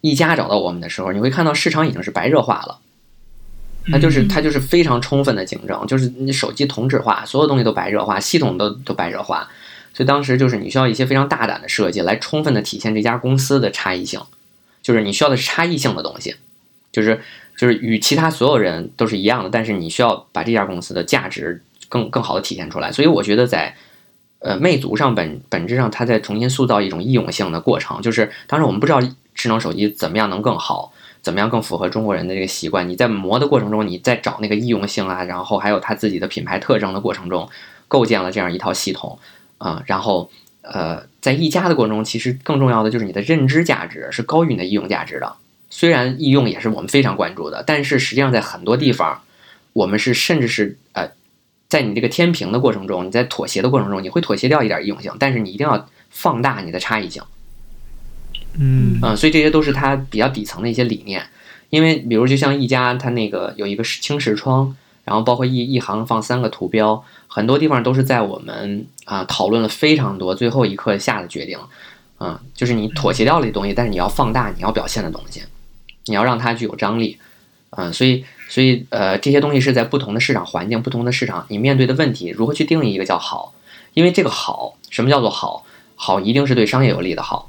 [0.00, 2.78] 一家找到我们的时候，你会看到市场已经是白热化了，
[3.90, 9.48] 它就是它就是非常充分的竞争，就是你手机同质化，所有东西都白热化，系统都都白热化。
[9.92, 14.20] 所以当时就是你需要一些非常大胆的设计，来充分的体现这家公司的差异性，
[14.80, 16.36] 就是你需要的是差异性的东西，
[16.92, 17.20] 就是
[17.58, 22.92] 就是与其他所有人都是一样的，但是你需要把这家公司的价值更更好的体现出来。
[22.92, 23.76] 所以我觉得在
[24.40, 29.00] 呃魅族上本本质上，它在重新塑造一种易用性的过程，就是当时我们不知道
[29.34, 32.88] 智能手机怎么样能更好，怎么样更符合中国人的这个习惯。
[32.88, 37.48] 你在磨的过程中，你在找那个易用性啊，然后还有它自己的品牌特征的过程中，
[37.88, 39.18] 构建了这样一套系统。
[39.58, 40.30] 啊，然后，
[40.62, 45.34] 呃，在溢价的过程中，其实更重要的就是你的认知价值是高于你的易用价值的。
[45.68, 49.20] 虽然易用也是我们非常关注的，但是实际上在很多地方，
[49.74, 51.10] 我们是甚至是呃，
[51.70, 57.22] 在你这个天平的过程中，你在妥协的过程中，你会妥协掉一点易用性，但是你一定要放大你的差异性。
[58.58, 61.24] 嗯，啊，所以这些都是它比较底层的一些理念。
[61.70, 67.02] 因为比如就像一家，它那个有一个轻视窗，然后包括一一行放三个图标。
[67.28, 71.56] 很多地方都是在我们啊讨论了非常多，最后一刻下的决定，
[72.18, 75.44] 啊，就是你妥协掉了的东西，但是你要放大你要表现的东西，
[76.06, 77.16] 你要让它具有张力，
[77.70, 83.54] 嗯，所以所以呃这些东西是在不同的市场环境、不同的市场，你面对的问题如何去定义一个叫好？
[83.94, 85.64] 因为这个好，什么叫做好？
[85.96, 87.48] 好一定是对商业有利的好，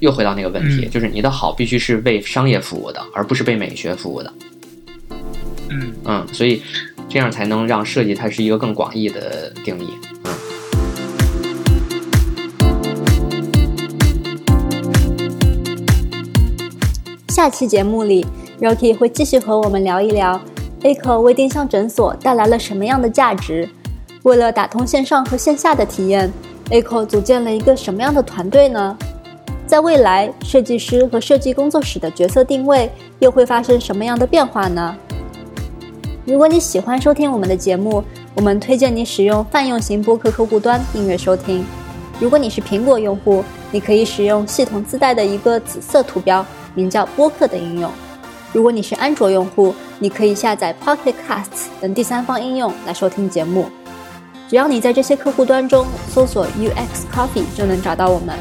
[0.00, 4.32] 又回到那个问题，就是你的好必须是为商业服务的，而不是被美学服务的。
[5.70, 6.60] 嗯嗯，所以。
[7.10, 9.88] 这样才能让设计它是一个更广义的定义，
[10.24, 10.34] 嗯。
[17.30, 18.26] 下期节目里
[18.60, 20.40] ，Rocky 会继续和我们聊一聊
[20.82, 23.68] Aco 为丁香诊所带来了什么样的价值。
[24.22, 26.30] 为了打通线上和线下的体验
[26.70, 28.96] ，Aco 组建了一个什么样的团队呢？
[29.66, 34.96] 在未来，设计师和设计工作室的角色定位又会发生什么样的变化呢？
[36.24, 38.02] 如果你喜欢收听我们的节目，
[38.34, 41.64] 我们推荐你使用泛用型播客客户端订阅收听。
[42.18, 46.44] 如果你是苹果用户，你可以使用系统自带的一个紫色图标，
[46.74, 47.90] 名叫播客的应用。
[48.52, 53.66] 如果你是安卓用户，你可以下载 Pocket Casts 等第三方应用来收听节目。
[54.48, 58.34] 只要你在这些客户端中搜索 UX Coffee，就能找到我们。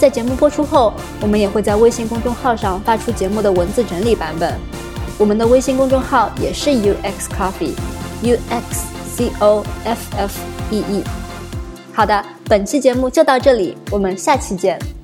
[0.00, 4.58] 在节目播出后，我们也会在微信公众号上发出节目的文字整理版本。
[5.18, 10.38] 我们的微信公众号也是 UX Coffee，U X C O F F
[10.70, 11.04] E E。
[11.92, 14.97] 好的，本期节目就到这里，我们下期见。